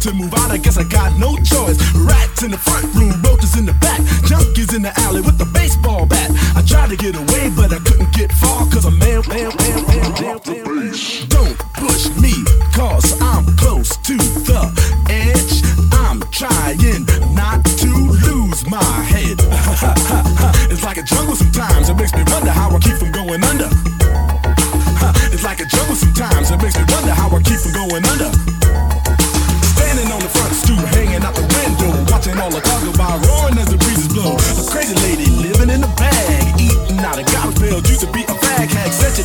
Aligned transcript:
to 0.00 0.14
move 0.14 0.32
out 0.32 0.56
of 0.56 0.59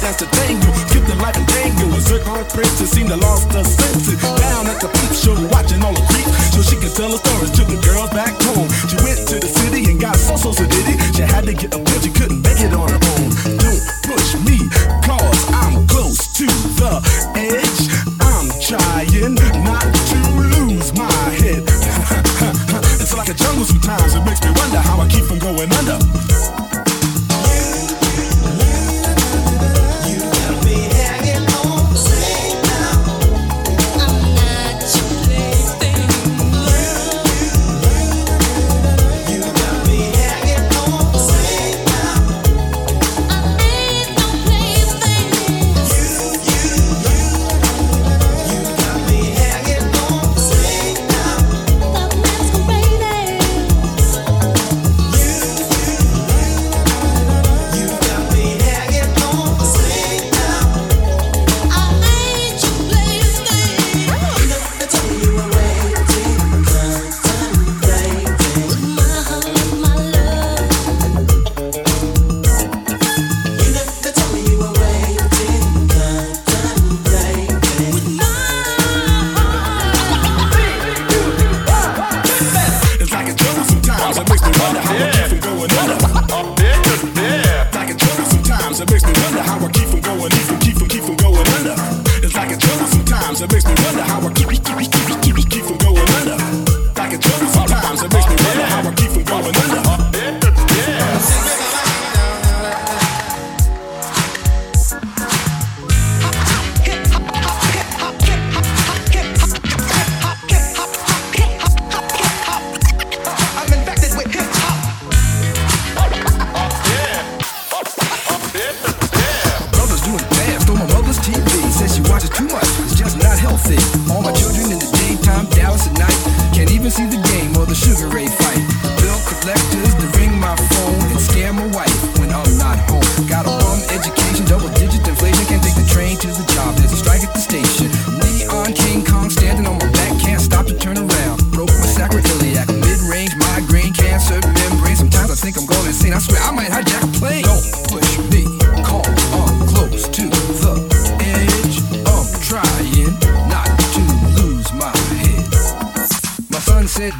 that's 0.05 0.21
the 0.21 0.29
tango. 0.37 0.69
Keep 0.93 1.09
the 1.09 1.17
life 1.17 1.33
in 1.33 1.45
tango. 1.49 1.89
A 1.89 1.99
zircon 1.99 2.45
princess 2.53 2.91
seemed 2.93 3.09
to 3.09 3.17
lost 3.17 3.49
her 3.53 3.63
senses. 3.65 4.21
Down 4.21 4.69
at 4.69 4.77
the 4.77 4.89
peep 4.93 5.13
show, 5.17 5.33
watching 5.49 5.81
all 5.81 5.93
the 5.97 6.05
creep. 6.13 6.29
So 6.53 6.61
she 6.61 6.77
can 6.77 6.93
tell 6.93 7.09
her 7.09 7.17
stories 7.17 7.51
to 7.57 7.63
the 7.65 7.81
girls 7.81 8.13
back 8.13 8.37
home. 8.45 8.69
She 8.85 8.97
went 9.01 9.25
to 9.33 9.41
the 9.41 9.49
city 9.49 9.89
and 9.89 9.99
got 9.99 10.15
so 10.15 10.37
so 10.37 10.53
sedity. 10.53 10.93
She 11.17 11.23
had 11.25 11.49
to 11.49 11.53
get 11.53 11.73
a 11.73 11.81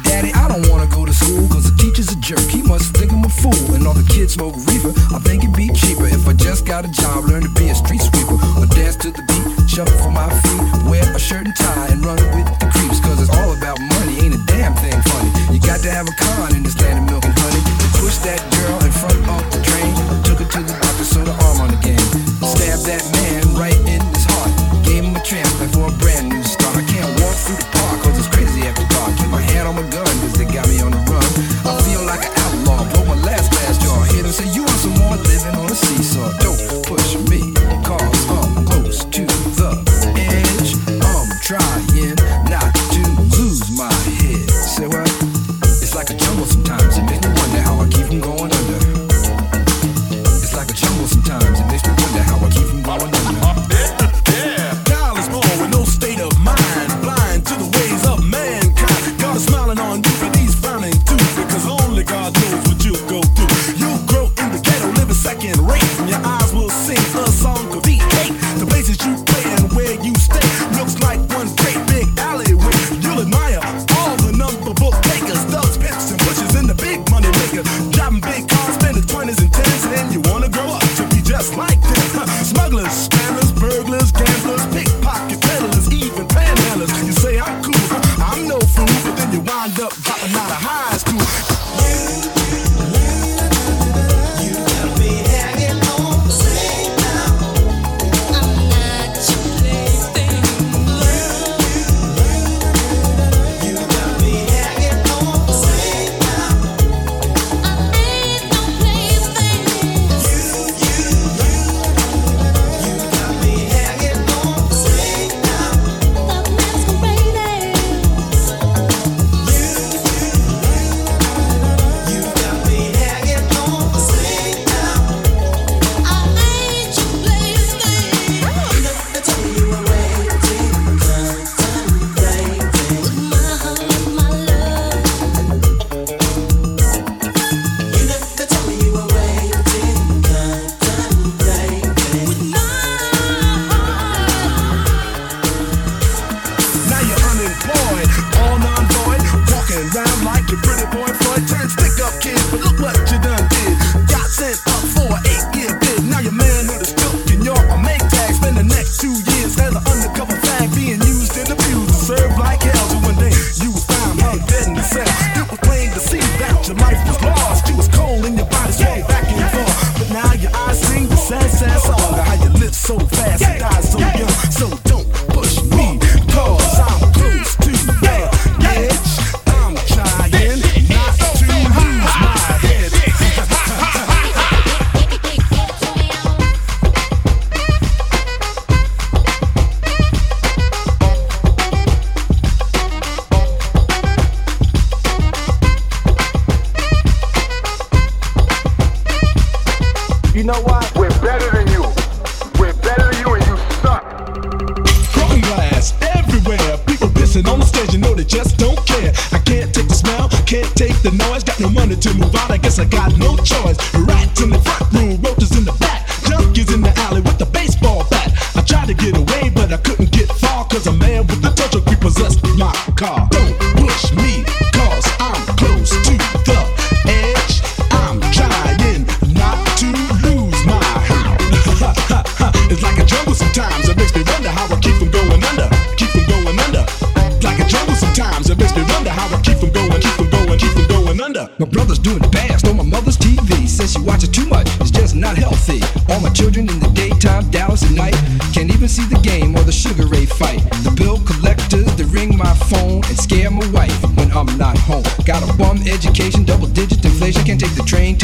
daddy, 0.02 0.32
I 0.32 0.48
don't 0.48 0.68
wanna 0.68 0.86
go 0.86 1.04
to 1.04 1.12
school 1.12 1.46
Cause 1.48 1.70
the 1.70 1.76
teacher's 1.76 2.10
a 2.10 2.16
jerk, 2.16 2.42
he 2.48 2.62
must 2.62 2.96
think 2.96 3.12
I'm 3.12 3.24
a 3.24 3.28
fool. 3.28 3.74
And 3.74 3.86
all 3.86 3.94
the 3.94 4.06
kids 4.08 4.34
smoke 4.34 4.56
reefer, 4.66 4.90
I 5.14 5.18
think 5.20 5.44
it'd 5.44 5.54
be 5.54 5.68
cheaper 5.70 6.06
If 6.06 6.26
I 6.26 6.32
just 6.32 6.66
got 6.66 6.84
a 6.84 6.90
job, 6.90 7.24
learn 7.24 7.42
to 7.42 7.52
be 7.54 7.68
a 7.68 7.74
street 7.74 8.02
sweeper 8.02 8.38
Or 8.58 8.66
dance 8.66 8.96
to 9.04 9.10
the 9.10 9.22
beat, 9.22 9.70
shuffle 9.70 9.96
for 10.02 10.10
my 10.10 10.26
feet 10.42 10.90
Wear 10.90 11.04
a 11.14 11.18
shirt 11.18 11.46
and 11.46 11.56
tie 11.56 11.88
and 11.92 12.04
run 12.04 12.18
with 12.34 12.48
the 12.58 12.66
creeps 12.72 13.00
Cause 13.00 13.20
it's 13.20 13.30
all 13.30 13.52
about 13.54 13.78
money, 13.78 14.26
ain't 14.26 14.34
a 14.34 14.42
damn 14.46 14.74
thing 14.74 14.96
funny. 15.12 15.30
You 15.54 15.60
got 15.60 15.80
to 15.80 15.90
have 15.90 16.08
a 16.08 16.14
con 16.18 16.54
in 16.56 16.62
this 16.62 16.78
land 16.80 16.98
of 16.98 17.04
milk 17.10 17.24
and 17.24 17.36
honey. 17.36 17.62
To 17.96 18.12
that 18.22 18.38
girl 18.54 18.78
in 18.86 18.92
front 18.92 19.18
of 19.18 19.50
the 19.50 19.60
train 19.66 19.92
Took 20.22 20.38
her 20.38 20.46
to 20.46 20.60
the 20.62 20.78
doctor, 20.78 21.04
so 21.04 21.24
the 21.24 21.34
arm 21.46 21.60
on 21.60 21.68
the 21.74 21.80
game. 21.82 21.98
Stab 22.42 22.78
that 22.86 23.02
man 23.12 23.45
on 29.66 29.74
my 29.74 29.82
gun, 29.90 30.06
cause 30.20 30.38
it 30.38 30.52
got 30.52 30.68
me 30.68 30.80
on 30.80 30.92
the 30.92 30.98
run. 31.10 31.26
I 31.66 31.82
feel 31.82 31.95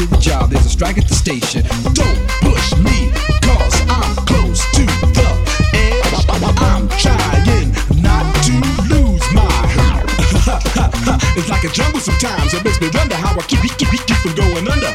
to 0.02 0.14
the 0.14 0.20
job, 0.20 0.50
there's 0.50 0.66
a 0.66 0.69
strike 0.69 0.99
at 0.99 1.06
the 1.06 1.14
station. 1.14 1.62
Don't 1.94 2.19
push 2.43 2.75
me, 2.78 3.10
cause 3.43 3.75
I'm 3.88 4.14
close 4.26 4.62
to 4.75 4.84
the 5.14 5.28
edge. 5.75 6.26
I'm 6.28 6.88
trying 6.99 7.70
not 8.03 8.27
to 8.46 8.55
lose 8.91 9.27
my 9.32 9.46
head. 9.77 10.05
it's 11.38 11.48
like 11.48 11.65
a 11.65 11.69
jungle 11.69 12.00
sometimes, 12.00 12.55
it 12.55 12.65
makes 12.65 12.81
me 12.81 12.88
wonder 12.94 13.15
how 13.15 13.38
I 13.38 13.43
keep, 13.43 13.60
keep, 13.62 13.91
keep, 13.91 14.17
from 14.19 14.34
going 14.34 14.67
under. 14.69 14.93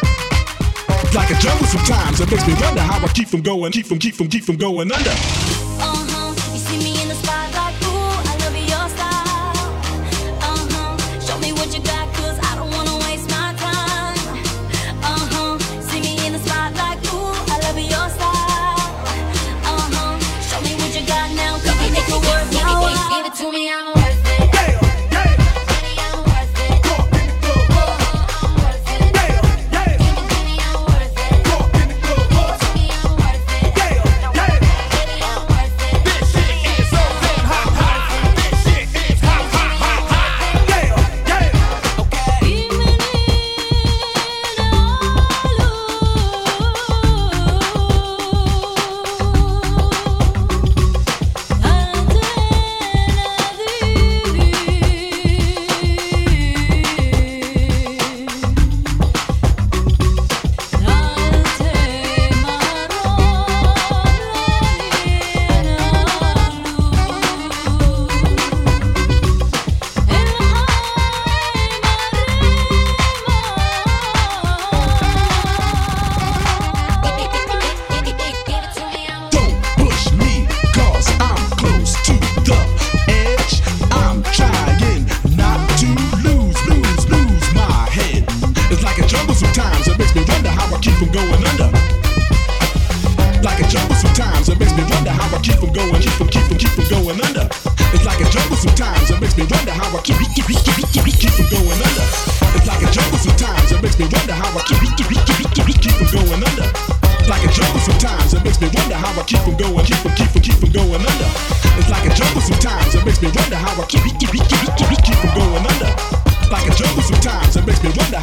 It's 1.03 1.15
like 1.15 1.31
a 1.31 1.39
jungle 1.39 1.67
sometimes, 1.67 2.19
it 2.19 2.29
makes 2.29 2.47
me 2.47 2.55
wonder 2.59 2.81
how 2.81 3.03
I 3.03 3.07
keep 3.09 3.27
from 3.29 3.41
going, 3.41 3.71
keep 3.71 3.85
from, 3.85 3.99
keep 3.99 4.15
from, 4.15 4.27
keep 4.27 4.43
from 4.43 4.57
going 4.57 4.91
under. 4.91 6.06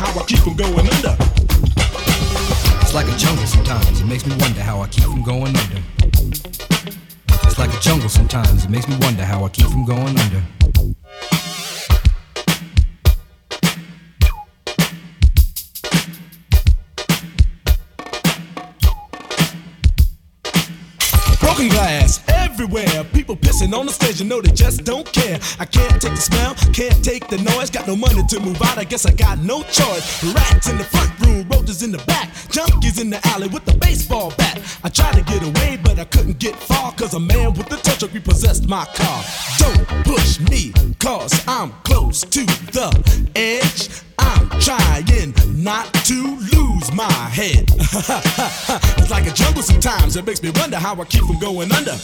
How 0.05 0.21
I 0.21 0.25
keep 0.25 0.39
from 0.41 0.55
going 0.55 0.75
under. 0.79 1.17
It's 2.83 2.95
like 2.95 3.09
a 3.09 3.17
jungle 3.17 3.47
sometimes, 3.47 4.01
it 4.01 4.07
makes 4.07 4.27
me 4.27 4.37
wonder 4.39 4.61
how 4.61 4.81
I 4.81 4.89
keep 4.89 5.05
from 5.05 5.23
going 5.23 5.57
under. 5.57 5.83
It's 7.45 7.59
like 7.59 7.73
a 7.73 7.81
jungle 7.81 8.09
sometimes, 8.09 8.65
it 8.65 8.71
makes 8.71 8.87
me 8.87 8.97
wonder 9.01 9.25
how 9.25 9.45
I 9.45 9.49
keep 9.49 9.67
from 9.67 9.85
going 9.87 10.19
under. 10.19 10.43
Broken 21.41 21.69
glass 21.69 22.21
everywhere. 22.29 23.05
People 23.13 23.37
pissing 23.37 23.73
on 23.79 23.87
the 23.87 23.93
stage, 23.93 24.21
you 24.21 24.27
know 24.27 24.41
they 24.41 24.53
just 24.53 24.85
don't 24.85 25.11
care. 25.13 25.39
I 25.59 25.65
can't 25.65 26.01
take 26.01 26.17
smell, 26.17 26.34
can't 26.89 27.05
take 27.05 27.29
the 27.29 27.39
noise. 27.39 27.71
Got 27.71 27.87
no 27.87 27.97
money 27.97 28.23
to 28.29 28.41
move 28.41 28.61
out, 28.63 28.79
I 28.79 28.85
guess 28.85 29.07
I 29.07 29.13
got 29.13 29.39
no 29.39 29.63
choice. 29.63 30.25
Rats 30.35 30.69
in 30.69 30.77
the 30.77 30.85
front 30.85 31.19
room, 31.21 31.49
roaches 31.49 31.83
in 31.83 31.91
the 31.91 31.99
back, 31.99 32.29
junkies 32.49 33.01
in 33.01 33.11
the 33.11 33.21
alley 33.29 33.49
with 33.49 33.65
the 33.65 33.75
baseball 33.75 34.33
bat. 34.37 34.61
I 34.83 34.89
tried 34.89 35.15
to 35.15 35.23
get 35.23 35.43
away, 35.43 35.79
but 35.83 35.99
I 35.99 36.05
couldn't 36.05 36.39
get 36.39 36.57
far, 36.57 36.93
cause 36.93 37.15
a 37.15 37.21
man 37.21 37.55
with 37.55 37.73
a 37.73 37.77
touch 37.77 38.03
of 38.03 38.13
repossessed 38.13 38.69
my 38.69 38.85
car. 38.95 39.25
Don't 39.59 39.87
push 40.05 40.41
me, 40.41 40.73
cause 40.99 41.33
I'm 41.47 41.71
close 41.85 42.21
to 42.21 42.45
the 42.45 43.31
edge. 43.35 44.14
I'm 44.19 44.49
trying 44.61 45.35
not 45.65 45.93
to 46.05 46.39
lose 46.53 46.93
my 46.93 47.11
head. 47.11 47.71
it's 48.99 49.11
like 49.11 49.27
a 49.27 49.33
jungle 49.33 49.63
sometimes, 49.63 50.17
it 50.17 50.27
makes 50.27 50.43
me 50.43 50.51
wonder 50.57 50.77
how 50.77 50.95
I 51.01 51.05
keep 51.07 51.25
from 51.25 51.39
going 51.39 51.73
under. 51.73 51.97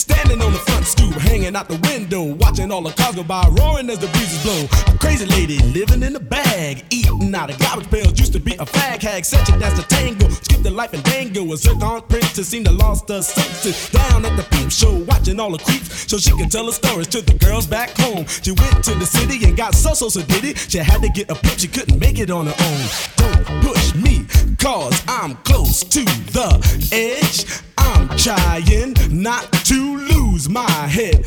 Standing 0.00 0.40
on 0.40 0.52
the 0.52 0.58
front 0.60 0.86
stoop, 0.86 1.12
hanging 1.14 1.56
out 1.56 1.68
the 1.68 1.76
window, 1.88 2.22
watching 2.22 2.70
all 2.70 2.82
the 2.82 2.92
cars 2.92 3.16
go 3.16 3.24
by, 3.24 3.42
roaring 3.58 3.90
as 3.90 3.98
the 3.98 4.06
breezes 4.08 4.42
blow. 4.42 4.94
A 4.94 4.96
crazy 4.98 5.26
lady 5.26 5.58
living 5.74 6.02
in 6.02 6.14
a 6.16 6.20
bag, 6.20 6.84
eating 6.90 7.34
out 7.34 7.50
of 7.50 7.58
garbage 7.58 7.90
pails. 7.90 8.18
Used 8.18 8.32
to 8.32 8.40
be 8.40 8.52
a 8.54 8.64
fag 8.64 9.02
hag, 9.02 9.24
such 9.24 9.48
a 9.48 9.58
dance 9.58 9.78
to 9.78 9.86
tango. 9.88 10.28
Skipped 10.28 10.62
the 10.62 10.70
life 10.70 10.92
and 10.92 11.02
dango. 11.02 11.52
A 11.52 11.56
zircon 11.56 12.02
princess 12.08 12.48
seemed 12.48 12.66
to 12.66 12.72
lost 12.72 13.08
her 13.08 13.20
senses. 13.20 13.90
Down 13.90 14.24
at 14.24 14.36
the 14.36 14.44
peep 14.44 14.70
show, 14.70 14.94
watching 15.04 15.40
all 15.40 15.50
the 15.50 15.58
creeps, 15.58 16.08
so 16.08 16.16
she 16.18 16.30
could 16.38 16.50
tell 16.50 16.66
her 16.66 16.72
stories 16.72 17.08
to 17.08 17.20
the 17.20 17.34
girls 17.34 17.66
back 17.66 17.90
home. 17.98 18.24
She 18.26 18.52
went 18.52 18.84
to 18.84 18.94
the 18.94 19.06
city 19.06 19.44
and 19.44 19.56
got 19.56 19.74
so 19.74 19.92
so 19.92 20.08
so 20.08 20.22
did 20.22 20.44
it. 20.44 20.69
She 20.70 20.78
had 20.78 21.02
to 21.02 21.08
get 21.08 21.28
a 21.28 21.34
push, 21.34 21.62
she 21.62 21.66
couldn't 21.66 21.98
make 21.98 22.20
it 22.20 22.30
on 22.30 22.46
her 22.46 22.54
own. 22.56 22.80
Don't 23.16 23.44
push 23.60 23.92
me, 23.96 24.24
cause 24.56 25.02
I'm 25.08 25.34
close 25.38 25.82
to 25.82 26.04
the 26.04 26.48
edge. 26.92 27.44
I'm 27.76 28.08
trying 28.16 28.94
not 29.20 29.52
to 29.64 29.96
lose 29.96 30.48
my 30.48 30.70
head. 30.70 31.24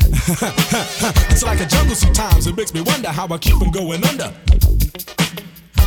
it's 1.28 1.42
like 1.42 1.60
a 1.60 1.66
jungle 1.66 1.94
sometimes, 1.94 2.46
it 2.46 2.56
makes 2.56 2.72
me 2.72 2.80
wonder 2.80 3.10
how 3.10 3.28
I 3.28 3.36
keep 3.36 3.56
from 3.56 3.70
going 3.70 4.02
under. 4.06 4.32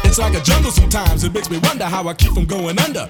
It's 0.03 0.19
like 0.19 0.35
a 0.35 0.41
jungle 0.41 0.69
sometimes, 0.69 1.23
it 1.23 1.33
makes 1.33 1.49
me 1.49 1.57
wonder 1.57 1.85
how 1.85 2.07
I 2.07 2.13
keep 2.13 2.33
from 2.33 2.45
going 2.45 2.77
under. 2.77 3.09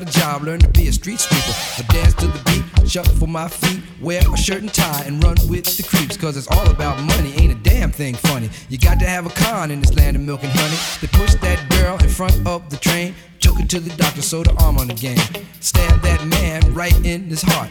Got 0.00 0.02
a 0.02 0.18
job, 0.18 0.42
learn 0.42 0.58
to 0.58 0.68
be 0.70 0.88
a 0.88 0.92
street 0.92 1.20
sweeper. 1.20 1.54
I 1.78 1.82
dance 1.92 2.14
to 2.14 2.26
the 2.26 2.42
beat, 2.46 2.90
shuffle 2.90 3.14
for 3.14 3.28
my 3.28 3.46
feet, 3.46 3.80
wear 4.00 4.20
a 4.20 4.36
shirt 4.36 4.62
and 4.62 4.74
tie, 4.74 5.04
and 5.06 5.22
run 5.22 5.36
with 5.48 5.76
the 5.76 5.84
creeps. 5.84 6.16
Cause 6.16 6.36
it's 6.36 6.48
all 6.48 6.68
about 6.68 7.00
money, 7.00 7.32
ain't 7.34 7.52
a 7.52 7.62
damn 7.62 7.92
thing 7.92 8.14
funny. 8.14 8.50
You 8.68 8.76
got 8.76 8.98
to 8.98 9.06
have 9.06 9.24
a 9.24 9.30
con 9.30 9.70
in 9.70 9.80
this 9.80 9.94
land 9.94 10.16
of 10.16 10.22
milk 10.22 10.42
and 10.42 10.52
honey. 10.52 10.76
They 11.00 11.06
pushed 11.16 11.40
that 11.42 11.68
girl 11.70 11.96
in 12.02 12.08
front 12.08 12.44
of 12.44 12.70
the 12.70 12.76
train, 12.76 13.14
took 13.38 13.56
her 13.60 13.66
to 13.66 13.78
the 13.78 13.94
doctor, 13.96 14.20
sewed 14.20 14.48
her 14.48 14.56
arm 14.58 14.78
on 14.78 14.88
the 14.88 14.94
game. 14.94 15.18
Stabbed 15.60 16.02
that 16.02 16.26
man 16.26 16.74
right 16.74 16.96
in 17.06 17.24
his 17.24 17.42
heart. 17.42 17.70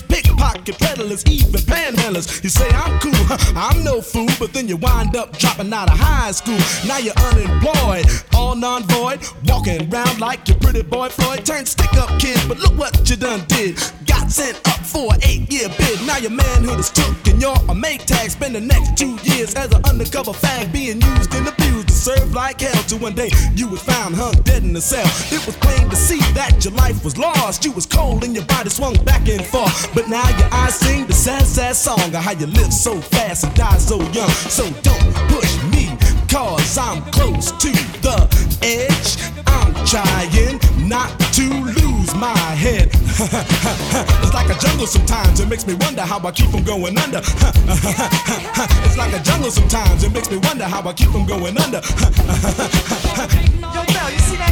pickpocket 0.07 0.77
peddlers, 0.77 1.25
even 1.25 1.61
panhandlers. 1.61 2.43
You 2.43 2.49
say 2.49 2.69
I'm 2.69 2.99
cool, 2.99 3.13
I'm 3.55 3.83
no 3.83 4.01
fool, 4.01 4.29
but 4.39 4.53
then 4.53 4.67
you 4.67 4.77
wind 4.77 5.15
up 5.15 5.37
dropping 5.37 5.71
out 5.73 5.91
of 5.91 5.97
high 5.97 6.31
school. 6.31 6.59
Now 6.87 6.97
you're 6.97 7.17
unemployed, 7.17 8.05
all 8.35 8.55
non-void, 8.55 9.19
walking 9.45 9.91
around 9.91 10.19
like 10.19 10.47
your 10.47 10.57
pretty 10.57 10.83
boy 10.83 11.09
Floyd. 11.09 11.45
Turned 11.45 11.67
stick-up 11.67 12.19
kid, 12.19 12.39
but 12.47 12.59
look 12.59 12.77
what 12.77 13.09
you 13.09 13.15
done 13.15 13.43
did. 13.47 13.77
Sent 14.31 14.65
up 14.69 14.79
for 14.85 15.13
an 15.13 15.19
eight-year 15.23 15.67
bid. 15.77 16.07
Now 16.07 16.15
your 16.15 16.31
manhood 16.31 16.79
is 16.79 16.89
took 16.89 17.27
and 17.27 17.41
you're 17.41 17.53
a 17.67 17.75
make 17.75 18.05
tag. 18.05 18.31
Spend 18.31 18.55
the 18.55 18.61
next 18.61 18.95
two 18.95 19.19
years 19.23 19.53
as 19.55 19.73
an 19.73 19.83
undercover 19.83 20.31
fag, 20.31 20.71
being 20.71 21.01
used 21.01 21.35
and 21.35 21.45
abused 21.45 21.89
to 21.89 21.93
serve 21.93 22.33
like 22.33 22.61
hell. 22.61 22.81
To 22.83 22.95
one 22.95 23.13
day 23.13 23.29
you 23.55 23.67
was 23.67 23.83
found 23.83 24.15
hung 24.15 24.31
dead 24.43 24.63
in 24.63 24.73
a 24.73 24.79
cell. 24.79 25.05
It 25.35 25.45
was 25.45 25.57
plain 25.57 25.89
to 25.89 25.97
see 25.97 26.19
that 26.31 26.63
your 26.63 26.73
life 26.75 27.03
was 27.03 27.17
lost. 27.17 27.65
You 27.65 27.73
was 27.73 27.85
cold 27.85 28.23
and 28.23 28.33
your 28.33 28.45
body 28.45 28.69
swung 28.69 28.95
back 29.03 29.27
and 29.27 29.45
forth. 29.45 29.93
But 29.93 30.07
now 30.07 30.25
your 30.39 30.47
eyes 30.53 30.75
sing 30.75 31.07
the 31.07 31.13
sad, 31.13 31.45
sad 31.45 31.75
song 31.75 31.99
of 31.99 32.23
how 32.23 32.31
you 32.31 32.47
live 32.47 32.71
so 32.71 33.01
fast 33.01 33.43
and 33.43 33.53
die 33.53 33.79
so 33.79 33.97
young. 34.13 34.29
So 34.47 34.63
don't 34.79 35.13
push 35.27 35.61
me, 35.73 35.89
cause 36.29 36.77
I'm 36.77 37.01
close 37.11 37.51
to 37.51 37.71
the 37.99 38.15
edge. 38.63 39.17
I'm 39.45 39.73
trying 39.85 40.87
not 40.87 41.19
to 41.33 41.49
lose 41.49 42.15
my 42.15 42.37
head. 42.55 42.91
jungle 44.61 44.85
sometimes, 44.85 45.39
it 45.39 45.49
makes 45.49 45.65
me 45.65 45.73
wonder 45.73 46.03
how 46.03 46.19
I 46.19 46.31
keep 46.31 46.49
from 46.51 46.63
going 46.63 46.97
under. 46.99 47.17
it's 48.85 48.97
like 48.97 49.13
a 49.13 49.19
jungle 49.23 49.49
sometimes, 49.49 50.03
it 50.03 50.13
makes 50.13 50.29
me 50.29 50.37
wonder 50.37 50.65
how 50.65 50.87
I 50.87 50.93
keep 50.93 51.09
from 51.09 51.25
going 51.25 51.57
under. 51.57 51.81
Yo, 53.73 53.81
Mel, 53.93 54.11
you 54.11 54.19
see 54.19 54.37
that 54.37 54.50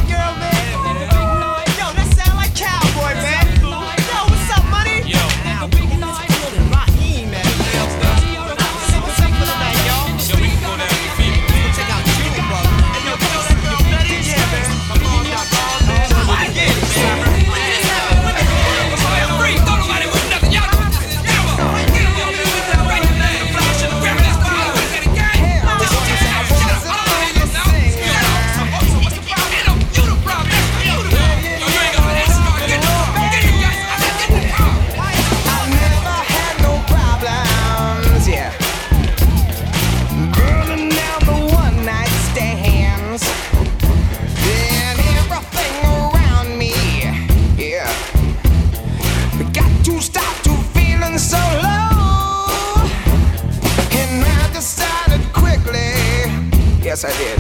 yes 57.02 57.06
I 57.06 57.24
did, 57.24 57.39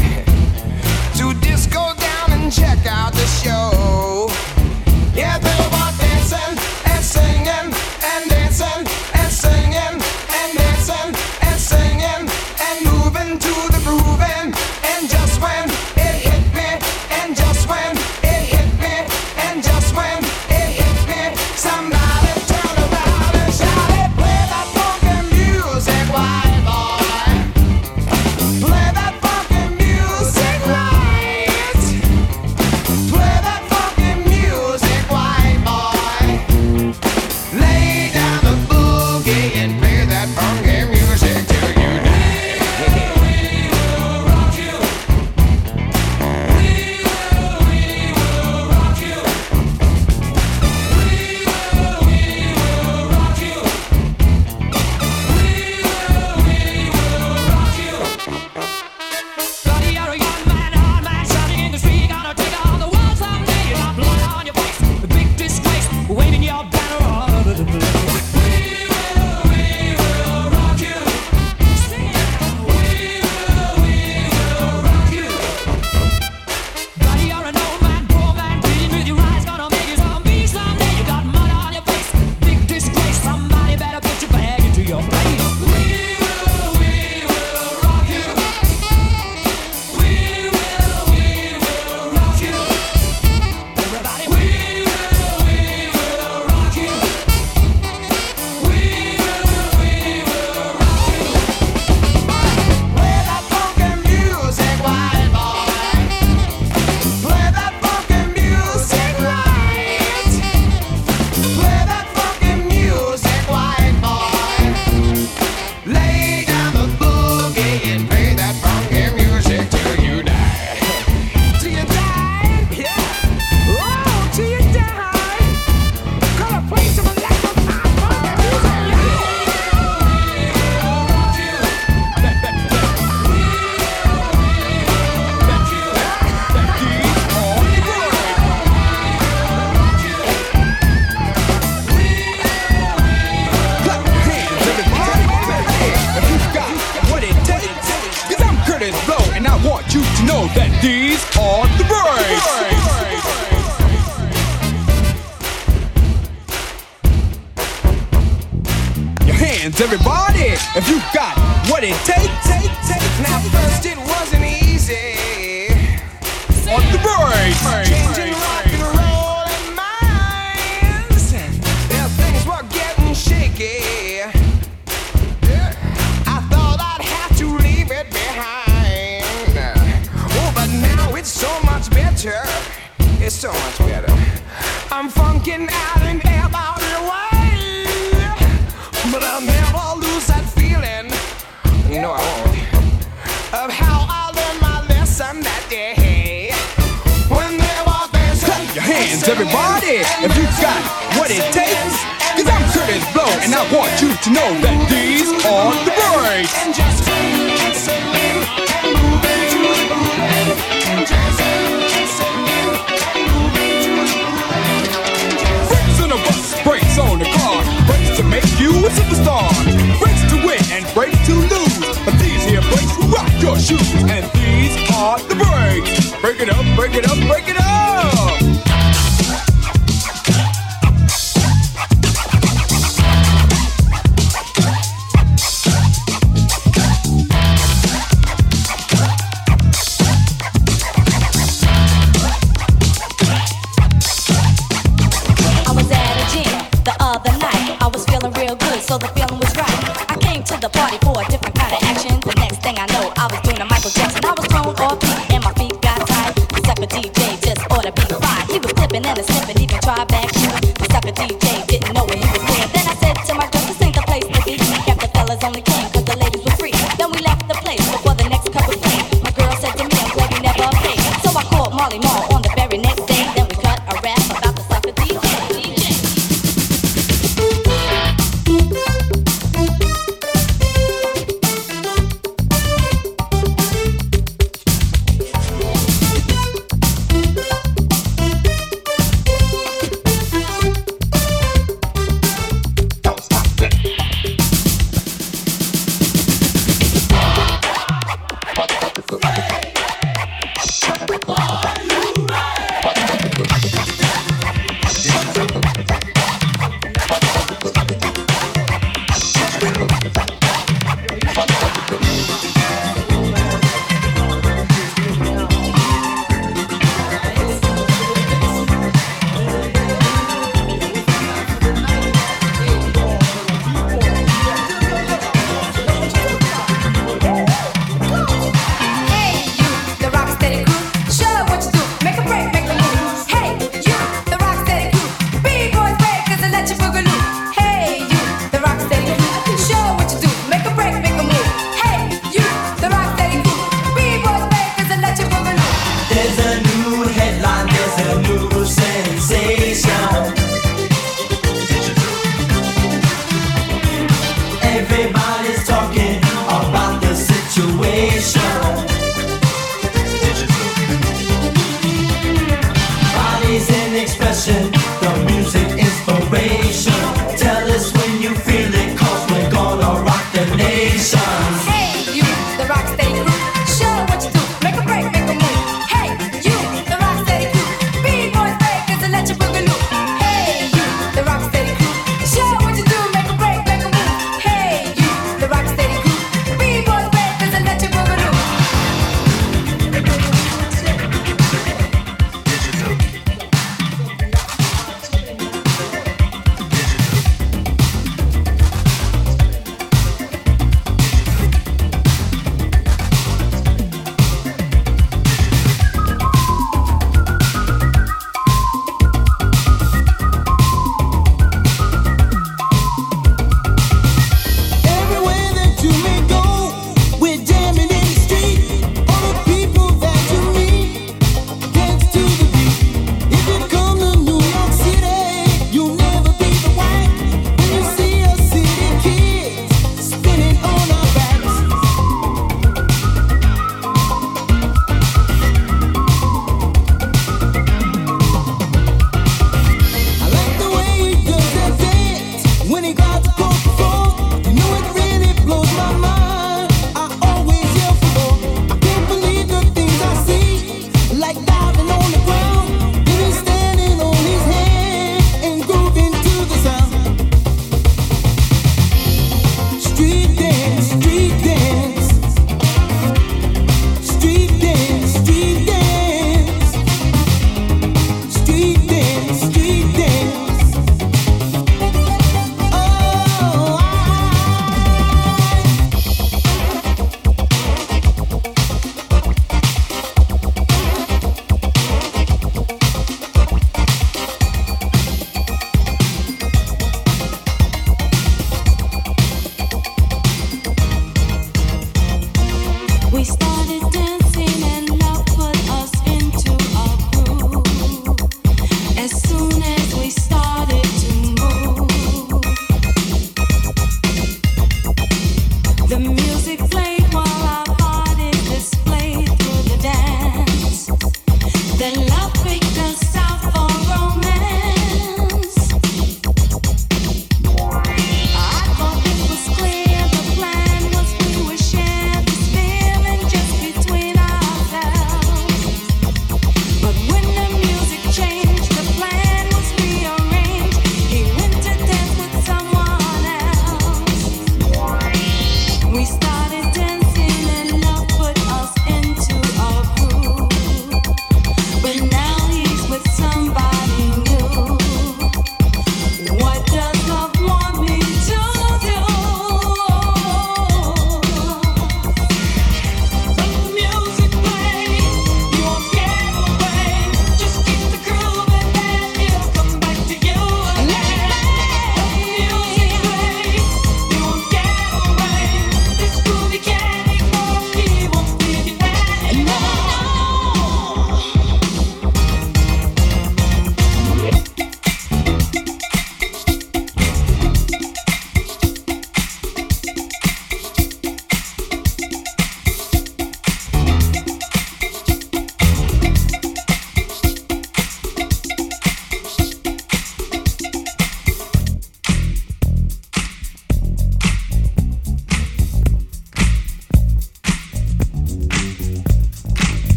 feeling 249.13 249.39
was 249.39 249.55
right. 249.57 249.77
I 250.09 250.15
came 250.19 250.43
to 250.43 250.55
the 250.59 250.69
party 250.69 250.97
for 250.99 251.21
a 251.21 251.25
different 251.29 251.55
kind 251.55 251.73
of 251.73 251.83
action. 251.83 252.19
The 252.21 252.35
next 252.35 252.61
thing 252.61 252.75
I 252.77 252.85
know, 252.87 253.13
I 253.17 253.27
was 253.31 253.41
doing 253.41 253.61
a 253.61 253.65
Michael 253.65 253.91
Jackson. 253.91 254.28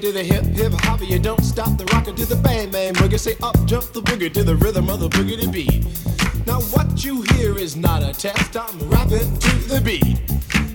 To 0.00 0.12
the 0.12 0.22
hip 0.22 0.44
hip 0.44 0.72
hop. 0.72 1.00
You 1.02 1.18
don't 1.18 1.42
stop 1.44 1.76
the 1.76 1.84
rocker 1.86 2.12
to 2.12 2.24
the 2.24 2.36
bang 2.36 2.70
bang 2.70 2.94
boogie. 2.94 3.18
Say 3.18 3.36
up 3.42 3.56
jump 3.66 3.84
the 3.92 4.00
boogie 4.00 4.32
to 4.32 4.42
the 4.42 4.56
rhythm 4.56 4.88
of 4.88 5.00
the 5.00 5.08
boogie 5.08 5.38
to 5.40 5.48
beat. 5.48 5.84
Now 6.46 6.60
what 6.72 7.04
you 7.04 7.22
hear 7.34 7.58
is 7.58 7.76
not 7.76 8.02
a 8.02 8.12
test. 8.12 8.56
I'm 8.56 8.78
rapping 8.88 9.36
to 9.38 9.52
the 9.68 9.80
beat, 9.80 10.18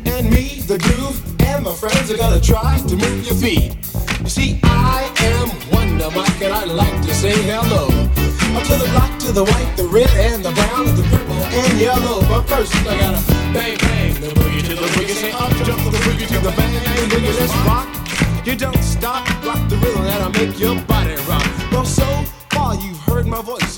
and 0.06 0.30
me, 0.30 0.62
the 0.62 0.78
groove, 0.78 1.18
and 1.42 1.66
my 1.66 1.74
friends 1.74 2.12
are 2.12 2.18
gonna 2.18 2.40
try 2.40 2.78
to 2.78 2.96
move 2.96 3.26
your 3.26 3.36
feet. 3.36 3.76
You 4.22 4.30
see, 4.30 4.60
I 4.64 5.12
am 5.34 5.50
Wonder 5.72 6.12
Mike, 6.12 6.42
and 6.42 6.54
I 6.54 6.66
like 6.66 7.02
to 7.02 7.14
say 7.14 7.34
hello. 7.50 7.88
Up 8.56 8.64
to 8.64 8.76
the 8.76 8.90
black, 8.94 9.20
to 9.20 9.32
the 9.32 9.44
white, 9.44 9.74
the 9.76 9.88
red, 9.88 10.10
and 10.18 10.46
the 10.46 10.52
brown, 10.52 10.88
and 10.88 10.98
the 10.98 11.04
purple, 11.04 11.36
and 11.36 11.80
yellow. 11.80 12.22
But 12.30 12.44
first, 12.44 12.76
I 12.76 12.98
gotta 13.00 13.22
bang 13.54 13.78
bang 13.80 14.15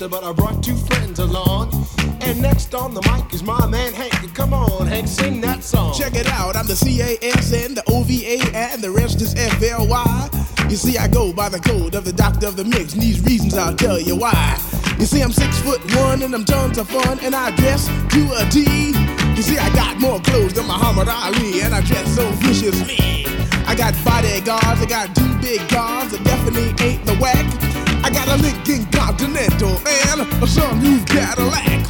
voice, 0.08 0.20
but 0.20 0.28
I 0.28 0.32
brought 0.32 0.62
two 0.62 0.76
friends 0.76 1.18
along. 1.18 1.72
And 2.20 2.40
next 2.42 2.74
on 2.74 2.94
the 2.94 3.02
mic 3.02 3.32
is 3.32 3.42
my 3.42 3.66
man 3.66 3.92
Hank. 3.92 4.34
Come 4.34 4.52
on, 4.52 4.86
Hank, 4.86 5.08
sing 5.08 5.40
that 5.42 5.62
song. 5.62 5.94
Check 5.94 6.14
it 6.14 6.26
out, 6.28 6.56
I'm 6.56 6.66
the 6.66 6.74
CAS 6.74 7.52
and 7.52 7.76
the 7.76 7.82
OVA 7.88 8.56
and 8.56 8.82
the 8.82 8.90
rest 8.90 9.20
is 9.20 9.34
FLY. 9.34 10.28
You 10.68 10.76
see, 10.76 10.98
I 10.98 11.08
go 11.08 11.32
by 11.32 11.48
the 11.48 11.60
code 11.60 11.94
of 11.94 12.04
the 12.04 12.12
doctor 12.12 12.46
of 12.46 12.56
the 12.56 12.64
mix, 12.64 12.92
and 12.92 13.02
these 13.02 13.24
reasons 13.24 13.54
I'll 13.54 13.74
tell 13.74 13.98
you 13.98 14.16
why. 14.16 14.58
You 14.98 15.06
see, 15.06 15.22
I'm 15.22 15.32
six 15.32 15.58
foot 15.60 15.80
one 15.94 16.22
and 16.22 16.34
I'm 16.34 16.44
tons 16.44 16.78
of 16.78 16.88
fun, 16.88 17.18
and 17.22 17.34
I 17.34 17.54
dress 17.56 17.86
to 17.86 18.20
a 18.36 18.44
T. 18.50 18.92
You 19.34 19.42
see, 19.42 19.58
I 19.58 19.72
got 19.74 20.00
more 20.00 20.20
clothes 20.20 20.54
than 20.54 20.66
Muhammad 20.66 21.08
Ali, 21.08 21.62
and 21.62 21.74
I 21.74 21.80
dress 21.82 22.14
so 22.14 22.28
viciously. 22.42 23.24
I 23.66 23.74
got 23.74 23.94
bodyguards, 24.04 24.80
I 24.82 24.86
got 24.86 25.14
two 25.14 25.38
big 25.40 25.60
cars 25.68 26.10
that 26.10 26.24
definitely 26.24 26.74
ain't 26.84 27.04
the 27.06 27.14
whack. 27.16 27.87
I 28.04 28.10
got 28.10 28.28
a 28.28 28.36
Lincoln 28.40 28.86
Continental 28.92 29.70
and 29.70 30.20
a 30.20 30.46
sunroof 30.46 31.06
Cadillac. 31.06 31.84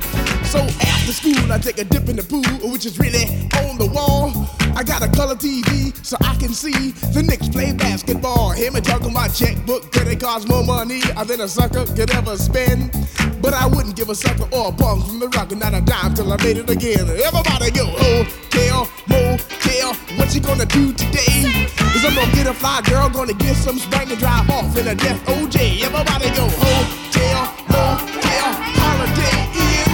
So 0.45 0.61
after 0.61 1.13
school, 1.13 1.53
I 1.53 1.59
take 1.59 1.79
a 1.79 1.85
dip 1.85 2.09
in 2.09 2.17
the 2.17 2.23
pool, 2.23 2.71
which 2.71 2.87
is 2.87 2.99
really 2.99 3.25
on 3.61 3.77
the 3.77 3.87
wall. 3.93 4.33
I 4.75 4.83
got 4.83 5.03
a 5.03 5.09
color 5.09 5.35
TV 5.35 5.93
so 6.05 6.17
I 6.23 6.35
can 6.37 6.55
see 6.55 6.93
the 7.13 7.23
Knicks 7.23 7.49
play 7.49 7.73
basketball. 7.73 8.53
Hear 8.53 8.71
me 8.73 8.81
talking 8.81 9.13
my 9.13 9.29
checkbook, 9.29 9.93
credit 9.93 10.21
cards 10.21 10.49
more 10.49 10.65
money 10.65 11.01
than 11.27 11.41
a 11.41 11.49
sucker 11.49 11.85
could 11.85 12.11
ever 12.13 12.37
spend. 12.37 12.93
But 13.43 13.55
I 13.55 13.67
wouldn't 13.67 13.97
give 13.97 14.09
a 14.09 14.15
sucker 14.15 14.49
or 14.53 14.69
a 14.69 14.73
punk 14.73 15.07
from 15.07 15.19
the 15.19 15.29
rock 15.29 15.53
and 15.53 15.61
not 15.61 15.75
a 15.75 15.81
dime 15.81 16.15
till 16.15 16.33
I 16.33 16.37
made 16.43 16.59
it 16.59 16.71
again. 16.71 17.09
Everybody 17.09 17.71
go, 17.71 17.85
hotel, 17.87 18.89
motel, 19.29 19.95
what 20.17 20.35
you 20.35 20.41
gonna 20.41 20.67
do 20.67 20.93
today? 20.93 21.45
Is 21.95 22.05
I'm 22.05 22.15
gonna 22.15 22.33
get 22.33 22.47
a 22.47 22.55
fly 22.55 22.81
girl, 22.83 23.09
gonna 23.09 23.35
get 23.35 23.57
some 23.57 23.79
spank 23.79 24.11
and 24.11 24.19
drive 24.19 24.49
off 24.51 24.77
in 24.77 24.89
a 24.89 24.95
death 24.95 25.21
OJ. 25.27 25.83
Everybody 25.83 26.29
go, 26.37 26.49
hotel, 26.65 27.41
motel, 27.69 28.49
holiday 28.81 29.39
inn. 29.67 29.93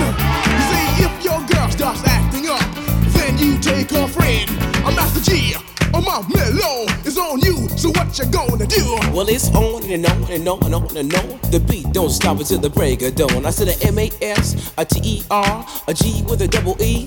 See, 0.69 0.87
if 1.05 1.25
your 1.25 1.41
girl 1.51 1.69
starts 1.71 2.03
acting 2.07 2.49
up, 2.49 2.67
then 3.15 3.39
you 3.39 3.59
take 3.59 3.91
her 3.91 4.07
friend. 4.07 4.49
I'm 4.87 4.95
Master 4.95 5.21
G. 5.21 5.55
Oh 5.97 6.01
my 6.01 6.21
mellow 6.35 6.87
is 7.05 7.17
on 7.17 7.41
you, 7.41 7.69
so 7.79 7.91
what 7.91 8.19
you 8.19 8.27
gonna 8.27 8.67
do? 8.67 8.85
Well, 9.13 9.29
it's 9.29 9.49
on 9.55 9.85
and 9.91 10.05
on 10.07 10.31
and 10.31 10.49
on 10.49 10.65
and 10.65 10.75
on 10.75 10.97
and 10.97 11.15
on. 11.15 11.39
The 11.51 11.61
beat 11.61 11.93
don't 11.93 12.11
stop 12.11 12.39
until 12.39 12.59
the 12.59 12.71
break 12.71 13.03
of 13.03 13.15
dawn. 13.15 13.47
I 13.47 13.51
said 13.51 13.69
a 13.69 13.87
M 13.87 13.99
A 13.99 14.11
S, 14.21 14.73
a 14.77 14.85
T 14.85 15.01
E 15.03 15.23
R, 15.31 15.67
a 15.87 15.95
G 15.95 16.25
with 16.29 16.43
a 16.43 16.49
double 16.49 16.77
E. 16.83 17.07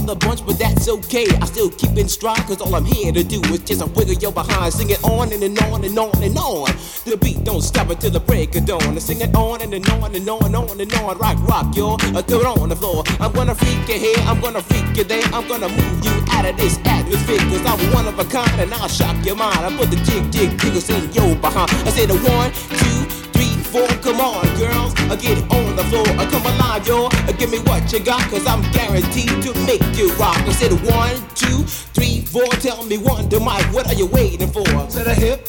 of 0.00 0.06
the 0.06 0.26
bunch, 0.26 0.44
but 0.44 0.58
that's 0.58 0.88
okay. 0.88 1.26
I 1.40 1.44
still 1.46 1.70
keep 1.70 1.96
in 1.96 2.08
stride, 2.08 2.42
cause 2.46 2.60
all 2.60 2.74
I'm 2.74 2.84
here 2.84 3.12
to 3.12 3.22
do 3.22 3.40
is 3.52 3.60
just 3.60 3.82
a 3.82 3.86
wiggle 3.86 4.14
your 4.14 4.32
behind. 4.32 4.72
Sing 4.72 4.90
it 4.90 5.02
on 5.04 5.32
and, 5.32 5.42
and 5.42 5.58
on 5.60 5.84
and 5.84 5.98
on 5.98 6.22
and 6.22 6.36
on. 6.36 6.70
The 7.04 7.16
beat 7.16 7.44
don't 7.44 7.62
stop 7.62 7.90
until 7.90 8.10
the 8.10 8.20
break 8.20 8.54
of 8.56 8.66
dawn. 8.66 8.82
I 8.82 8.98
sing 8.98 9.20
it 9.20 9.34
on 9.34 9.62
and, 9.62 9.72
and 9.74 9.88
on 9.90 10.14
and 10.14 10.28
on 10.28 10.44
and 10.44 10.56
on 10.56 10.80
and 10.80 10.94
on. 10.94 11.18
Rock, 11.18 11.38
rock. 11.48 11.66
Uh, 11.70 12.22
throw 12.22 12.40
it 12.40 12.46
on 12.46 12.68
the 12.68 12.76
floor. 12.76 13.04
I'm 13.20 13.32
gonna 13.32 13.54
freak 13.54 13.88
you 13.88 13.98
here, 13.98 14.18
I'm 14.26 14.40
gonna 14.40 14.62
freak 14.62 14.96
you 14.96 15.04
there. 15.04 15.24
I'm 15.32 15.46
gonna 15.48 15.68
move 15.68 16.04
you 16.04 16.16
out 16.30 16.46
of 16.46 16.56
this 16.56 16.78
atmosphere, 16.84 17.38
cause 17.50 17.64
I'm 17.64 17.80
one 17.92 18.06
of 18.06 18.18
a 18.18 18.24
kind 18.24 18.60
and 18.60 18.72
I'll 18.74 18.88
shock 18.88 19.24
your 19.24 19.36
mind. 19.36 19.58
I 19.58 19.76
put 19.76 19.90
the 19.90 19.96
jig, 19.96 20.32
jig, 20.32 20.58
jiggles 20.58 20.88
in 20.90 21.12
your 21.12 21.36
behind. 21.36 21.70
I 21.86 21.90
say 21.90 22.06
the 22.06 22.18
one, 22.18 22.50
two, 22.80 22.98
three, 23.34 23.54
four. 23.72 23.88
Come 24.02 24.20
on, 24.20 24.44
girls, 24.58 24.94
I 25.10 25.16
get 25.16 25.38
it 25.38 25.50
on 25.50 25.59
I 25.98 26.26
come 26.30 26.42
alive. 26.42 26.60
Uh, 26.88 27.32
Give 27.32 27.50
me 27.50 27.58
what 27.60 27.92
you 27.92 28.00
got, 28.00 28.20
cause 28.30 28.46
I'm 28.46 28.62
guaranteed 28.72 29.42
to 29.42 29.54
make 29.66 29.82
you 29.96 30.12
rock. 30.14 30.36
I 30.38 30.52
said 30.52 30.72
one, 30.86 31.16
two, 31.34 31.64
three, 31.94 32.20
four. 32.22 32.46
Tell 32.60 32.84
me 32.84 32.98
one, 32.98 33.28
the 33.28 33.40
mic, 33.40 33.64
what 33.74 33.86
are 33.88 33.94
you 33.94 34.06
waiting 34.06 34.48
for? 34.48 34.62
To 34.64 35.04
the 35.04 35.14
hip, 35.14 35.48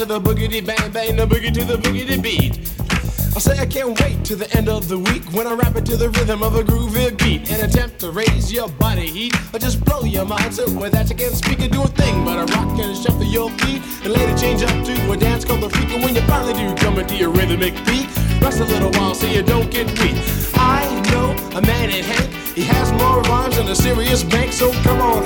To 0.00 0.06
the 0.06 0.18
boogity 0.18 0.64
bang 0.64 0.90
bang, 0.92 1.14
the 1.14 1.26
boogie 1.26 1.52
to 1.52 1.62
the 1.62 1.76
boogity 1.76 2.22
beat. 2.22 2.79
I 3.36 3.38
say 3.38 3.58
I 3.58 3.66
can't 3.66 3.98
wait 4.00 4.24
to 4.24 4.34
the 4.34 4.50
end 4.56 4.68
of 4.68 4.88
the 4.88 4.98
week 4.98 5.22
when 5.32 5.46
I 5.46 5.52
rap 5.52 5.76
it 5.76 5.86
to 5.86 5.96
the 5.96 6.10
rhythm 6.10 6.42
of 6.42 6.56
a 6.56 6.64
groovy 6.64 7.16
beat. 7.16 7.50
And 7.50 7.62
attempt 7.62 8.00
to 8.00 8.10
raise 8.10 8.52
your 8.52 8.68
body 8.68 9.06
heat 9.06 9.34
or 9.54 9.58
just 9.60 9.84
blow 9.84 10.02
your 10.02 10.24
mind. 10.24 10.52
So 10.52 10.68
with 10.72 10.92
that 10.92 11.08
you 11.08 11.16
can't 11.16 11.34
speak 11.34 11.60
or 11.60 11.68
do 11.68 11.82
a 11.82 11.86
thing 11.86 12.24
but 12.24 12.38
a 12.38 12.52
rock 12.52 12.78
and 12.80 12.96
shuffle 12.96 13.22
your 13.22 13.50
feet. 13.60 13.82
And 14.02 14.12
later 14.12 14.36
change 14.36 14.62
up 14.62 14.84
to 14.84 15.12
a 15.12 15.16
dance 15.16 15.44
called 15.44 15.62
the 15.62 15.70
freak. 15.70 15.90
And 15.90 16.02
when 16.02 16.14
you 16.16 16.22
finally 16.22 16.54
do 16.54 16.74
come 16.76 16.98
into 16.98 17.14
your 17.14 17.30
rhythmic 17.30 17.74
beat. 17.86 18.08
Rest 18.42 18.60
a 18.60 18.64
little 18.64 18.90
while 18.98 19.14
so 19.14 19.26
you 19.26 19.42
don't 19.42 19.70
get 19.70 19.86
weak. 20.00 20.16
I 20.54 20.82
know 21.12 21.30
a 21.56 21.62
man 21.62 21.90
in 21.90 22.02
Hank, 22.02 22.34
he 22.56 22.64
has 22.64 22.90
more 22.92 23.22
rhymes 23.22 23.56
than 23.56 23.68
a 23.68 23.76
serious 23.76 24.24
bank, 24.24 24.52
so 24.52 24.72
come 24.82 25.00
on 25.00 25.22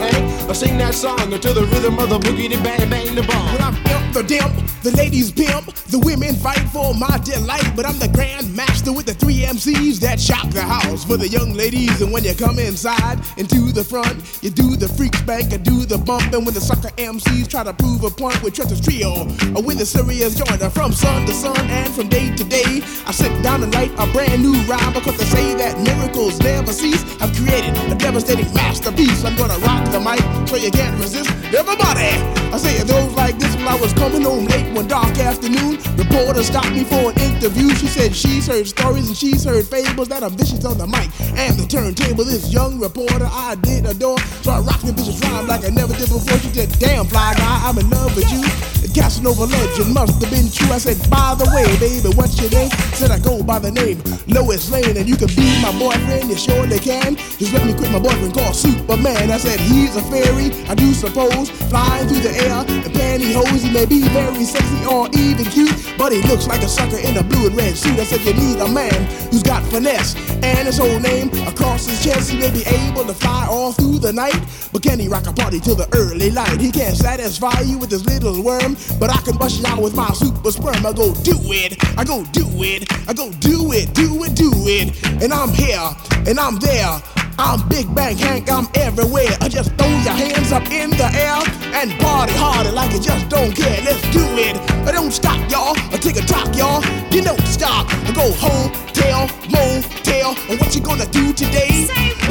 or 0.48 0.54
sing 0.54 0.76
that 0.78 0.94
song 0.94 1.30
to 1.30 1.52
the 1.52 1.64
rhythm 1.72 1.98
of 1.98 2.08
the 2.08 2.18
boogie 2.18 2.50
to 2.50 2.62
bang 2.62 2.88
bang 2.90 3.14
the 3.14 3.22
bomb. 3.22 3.52
When 3.52 3.62
I'm 3.62 3.76
imp 3.86 4.14
the 4.14 4.22
dimp, 4.22 4.82
the 4.82 4.90
ladies 4.96 5.32
pimp, 5.32 5.72
the 5.88 5.98
women 5.98 6.34
fight 6.34 6.66
for 6.68 6.92
my 6.94 7.18
delight. 7.24 7.72
But 7.76 7.86
I'm 7.86 7.98
the 7.98 8.08
grand 8.08 8.54
master 8.54 8.92
with 8.92 9.06
the 9.06 9.14
three 9.14 9.40
MCs 9.40 10.00
that 10.00 10.20
shock 10.20 10.48
the 10.50 10.62
house 10.62 11.04
for 11.04 11.16
the 11.16 11.28
young 11.28 11.54
ladies. 11.54 12.00
And 12.00 12.12
when 12.12 12.24
you 12.24 12.34
come 12.34 12.58
inside 12.58 13.18
and 13.38 13.44
into 13.54 13.72
the 13.72 13.84
front, 13.84 14.16
you 14.42 14.50
do 14.50 14.76
the 14.76 14.88
freak 14.88 15.14
spank 15.14 15.52
and 15.52 15.62
do 15.64 15.84
the 15.86 15.98
bump. 15.98 16.32
And 16.32 16.44
when 16.44 16.54
the 16.54 16.60
sucker 16.60 16.90
MCs 16.96 17.48
try 17.48 17.62
to 17.64 17.72
prove 17.72 18.02
a 18.04 18.10
point 18.10 18.42
with 18.42 18.54
Trent's 18.54 18.80
trio, 18.80 19.28
or 19.54 19.62
with 19.62 19.78
the 19.78 19.86
serious 19.86 20.34
joiner 20.34 20.70
from 20.70 20.92
sun 20.92 21.26
to 21.26 21.32
sun 21.32 21.58
and 21.70 21.92
from 21.94 22.08
day 22.08 22.34
to 22.34 22.44
day, 22.44 22.82
I 23.06 23.12
sit 23.12 23.32
down 23.42 23.62
and 23.62 23.74
write 23.74 23.92
a 23.98 24.06
brand 24.12 24.42
new 24.42 24.54
rhyme 24.64 24.92
because 24.92 25.16
they 25.18 25.24
say 25.24 25.54
that 25.54 25.78
miracles 25.80 26.40
never 26.40 26.72
cease. 26.72 27.02
I've 27.20 27.34
created 27.36 27.76
a 27.90 27.94
devastating 27.94 28.52
masterpiece. 28.52 29.24
I'm 29.24 29.36
gonna 29.36 29.58
rock 29.58 29.84
the 29.92 30.00
mic 30.00 30.33
so 30.46 30.56
you 30.56 30.70
can't 30.70 30.98
resist. 31.00 31.30
Everybody, 31.54 32.10
I 32.52 32.56
say 32.58 32.76
it 32.76 32.88
goes 32.88 33.12
like 33.14 33.38
this 33.38 33.54
when 33.56 33.68
I 33.68 33.76
was 33.76 33.92
coming 33.94 34.22
home 34.22 34.46
late 34.46 34.72
one 34.74 34.88
dark 34.88 35.16
afternoon. 35.18 35.78
Reporter 35.96 36.42
stopped 36.42 36.72
me 36.72 36.84
for 36.84 37.10
an 37.10 37.20
interview. 37.20 37.70
She 37.74 37.86
said 37.86 38.14
she's 38.14 38.46
heard 38.46 38.66
stories 38.66 39.08
and 39.08 39.16
she's 39.16 39.44
heard 39.44 39.66
fables 39.66 40.08
that 40.08 40.22
are 40.22 40.30
vicious 40.30 40.64
on 40.64 40.78
the 40.78 40.86
mic 40.86 41.08
and 41.38 41.58
the 41.58 41.66
turntable. 41.66 42.24
This 42.24 42.52
young 42.52 42.78
reporter 42.78 43.28
I 43.30 43.56
did 43.62 43.86
adore, 43.86 44.18
so 44.42 44.52
I 44.52 44.60
rocked 44.60 44.86
the 44.86 44.92
vicious 44.92 45.20
rhyme 45.20 45.46
like 45.46 45.64
I 45.64 45.70
never 45.70 45.94
did 45.94 46.08
before. 46.08 46.38
She 46.38 46.50
said, 46.52 46.70
"Damn 46.78 47.06
fly 47.06 47.34
guy, 47.34 47.68
I'm 47.68 47.78
in 47.78 47.88
love 47.90 48.14
with 48.16 48.30
you." 48.32 48.83
Casanova 48.94 49.44
legend 49.44 49.92
must 49.92 50.22
have 50.22 50.30
been 50.30 50.50
true. 50.50 50.70
I 50.72 50.78
said, 50.78 50.98
"By 51.10 51.34
the 51.34 51.50
way, 51.54 51.66
baby, 51.78 52.08
what's 52.14 52.40
your 52.40 52.50
name?" 52.50 52.70
Said 52.94 53.10
I 53.10 53.18
go 53.18 53.42
by 53.42 53.58
the 53.58 53.70
name 53.70 54.02
Lois 54.28 54.70
Lane, 54.70 54.96
and 54.96 55.08
you 55.08 55.16
can 55.16 55.28
be 55.34 55.48
my 55.60 55.72
boyfriend. 55.78 56.30
You 56.30 56.36
surely 56.36 56.78
can. 56.78 57.16
Just 57.38 57.52
let 57.52 57.66
me 57.66 57.74
quit 57.74 57.90
my 57.90 57.98
boyfriend 57.98 58.34
called 58.34 58.54
Superman. 58.54 59.30
I 59.30 59.38
said 59.38 59.58
he's 59.60 59.96
a 59.96 60.02
fairy, 60.02 60.52
I 60.68 60.74
do 60.74 60.94
suppose, 60.94 61.50
flying 61.68 62.08
through 62.08 62.20
the 62.20 62.34
air 62.46 62.64
in 62.86 62.90
pantyhose. 62.92 63.62
He 63.62 63.70
may 63.70 63.86
be 63.86 64.00
very 64.08 64.44
sexy 64.44 64.84
or 64.86 65.08
even 65.12 65.44
cute, 65.46 65.74
but 65.98 66.12
he 66.12 66.22
looks 66.22 66.46
like 66.46 66.62
a 66.62 66.68
sucker 66.68 66.98
in 66.98 67.16
a 67.16 67.22
blue 67.22 67.48
and 67.48 67.56
red 67.56 67.76
suit. 67.76 67.98
I 67.98 68.04
said 68.04 68.20
you 68.24 68.34
need 68.34 68.58
a 68.60 68.68
man 68.68 68.94
who's 69.30 69.42
got 69.42 69.62
finesse 69.66 70.14
and 70.42 70.66
his 70.66 70.78
whole 70.78 71.00
name 71.00 71.30
across 71.46 71.86
his 71.86 72.02
chest. 72.02 72.30
He 72.30 72.38
may 72.38 72.50
be 72.50 72.64
able 72.66 73.04
to 73.04 73.14
fly 73.14 73.46
all 73.50 73.72
through 73.72 73.98
the 73.98 74.12
night, 74.12 74.40
but 74.72 74.82
can 74.82 74.98
he 74.98 75.08
rock 75.08 75.26
a 75.26 75.32
party 75.32 75.58
till 75.60 75.74
the 75.74 75.88
early 75.92 76.30
light? 76.30 76.60
He 76.60 76.70
can't 76.70 76.96
satisfy 76.96 77.60
you 77.60 77.78
with 77.78 77.90
his 77.90 78.04
little 78.06 78.40
worm, 78.42 78.76
but 78.98 79.10
I 79.10 79.20
can 79.22 79.36
bust 79.36 79.60
you 79.60 79.66
out 79.66 79.80
with 79.80 79.94
my 79.94 80.10
super 80.12 80.50
sperm. 80.50 80.86
I 80.86 80.92
go 80.92 81.14
do 81.22 81.36
it, 81.52 81.76
I 81.98 82.04
go 82.04 82.24
do 82.32 82.46
it, 82.62 82.90
I 83.08 83.12
go 83.12 83.30
do 83.40 83.72
it, 83.72 83.94
do 83.94 84.24
it, 84.24 84.34
do 84.34 84.50
it, 84.66 85.22
and 85.22 85.32
I'm 85.32 85.50
here 85.50 85.90
and 86.26 86.38
I'm 86.38 86.56
there. 86.56 87.00
I'm 87.36 87.66
Big 87.68 87.92
Bank 87.94 88.20
Hank, 88.20 88.50
I'm 88.50 88.68
everywhere. 88.74 89.34
I 89.40 89.48
just 89.48 89.74
throw 89.74 89.88
your 89.88 90.14
hands 90.14 90.52
up 90.52 90.70
in 90.70 90.90
the 90.90 91.10
air 91.18 91.42
and 91.74 91.90
party 92.00 92.32
harder 92.34 92.70
like 92.70 92.92
you 92.92 93.00
just 93.00 93.28
don't 93.28 93.54
care. 93.54 93.82
Let's 93.82 94.00
do 94.12 94.22
it. 94.38 94.56
I 94.86 94.92
don't 94.92 95.10
stop, 95.10 95.38
y'all. 95.50 95.74
I 95.92 95.98
take 95.98 96.16
a 96.16 96.22
talk, 96.22 96.54
y'all. 96.54 96.84
You 97.10 97.22
don't 97.22 97.44
stop. 97.46 97.86
I 97.90 98.12
go 98.14 98.30
home, 98.38 98.70
tell, 98.92 99.26
motel. 99.50 100.36
And 100.48 100.60
what 100.60 100.74
you 100.74 100.80
gonna 100.80 101.06
do 101.06 101.32
today? 101.32 101.88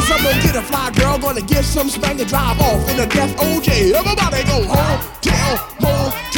Someone 0.07 0.35
get 0.41 0.55
a 0.55 0.61
fly 0.61 0.91
girl, 0.91 1.17
gonna 1.17 1.41
get 1.41 1.65
some 1.65 1.89
spank 1.89 2.19
and 2.19 2.29
drive 2.29 2.59
off 2.61 2.89
in 2.89 2.99
a 2.99 3.05
death 3.05 3.35
OJ. 3.37 3.91
Everybody 3.91 4.43
go 4.43 4.63
home, 4.63 4.99
tell, 5.21 5.53
motel, 5.81 6.32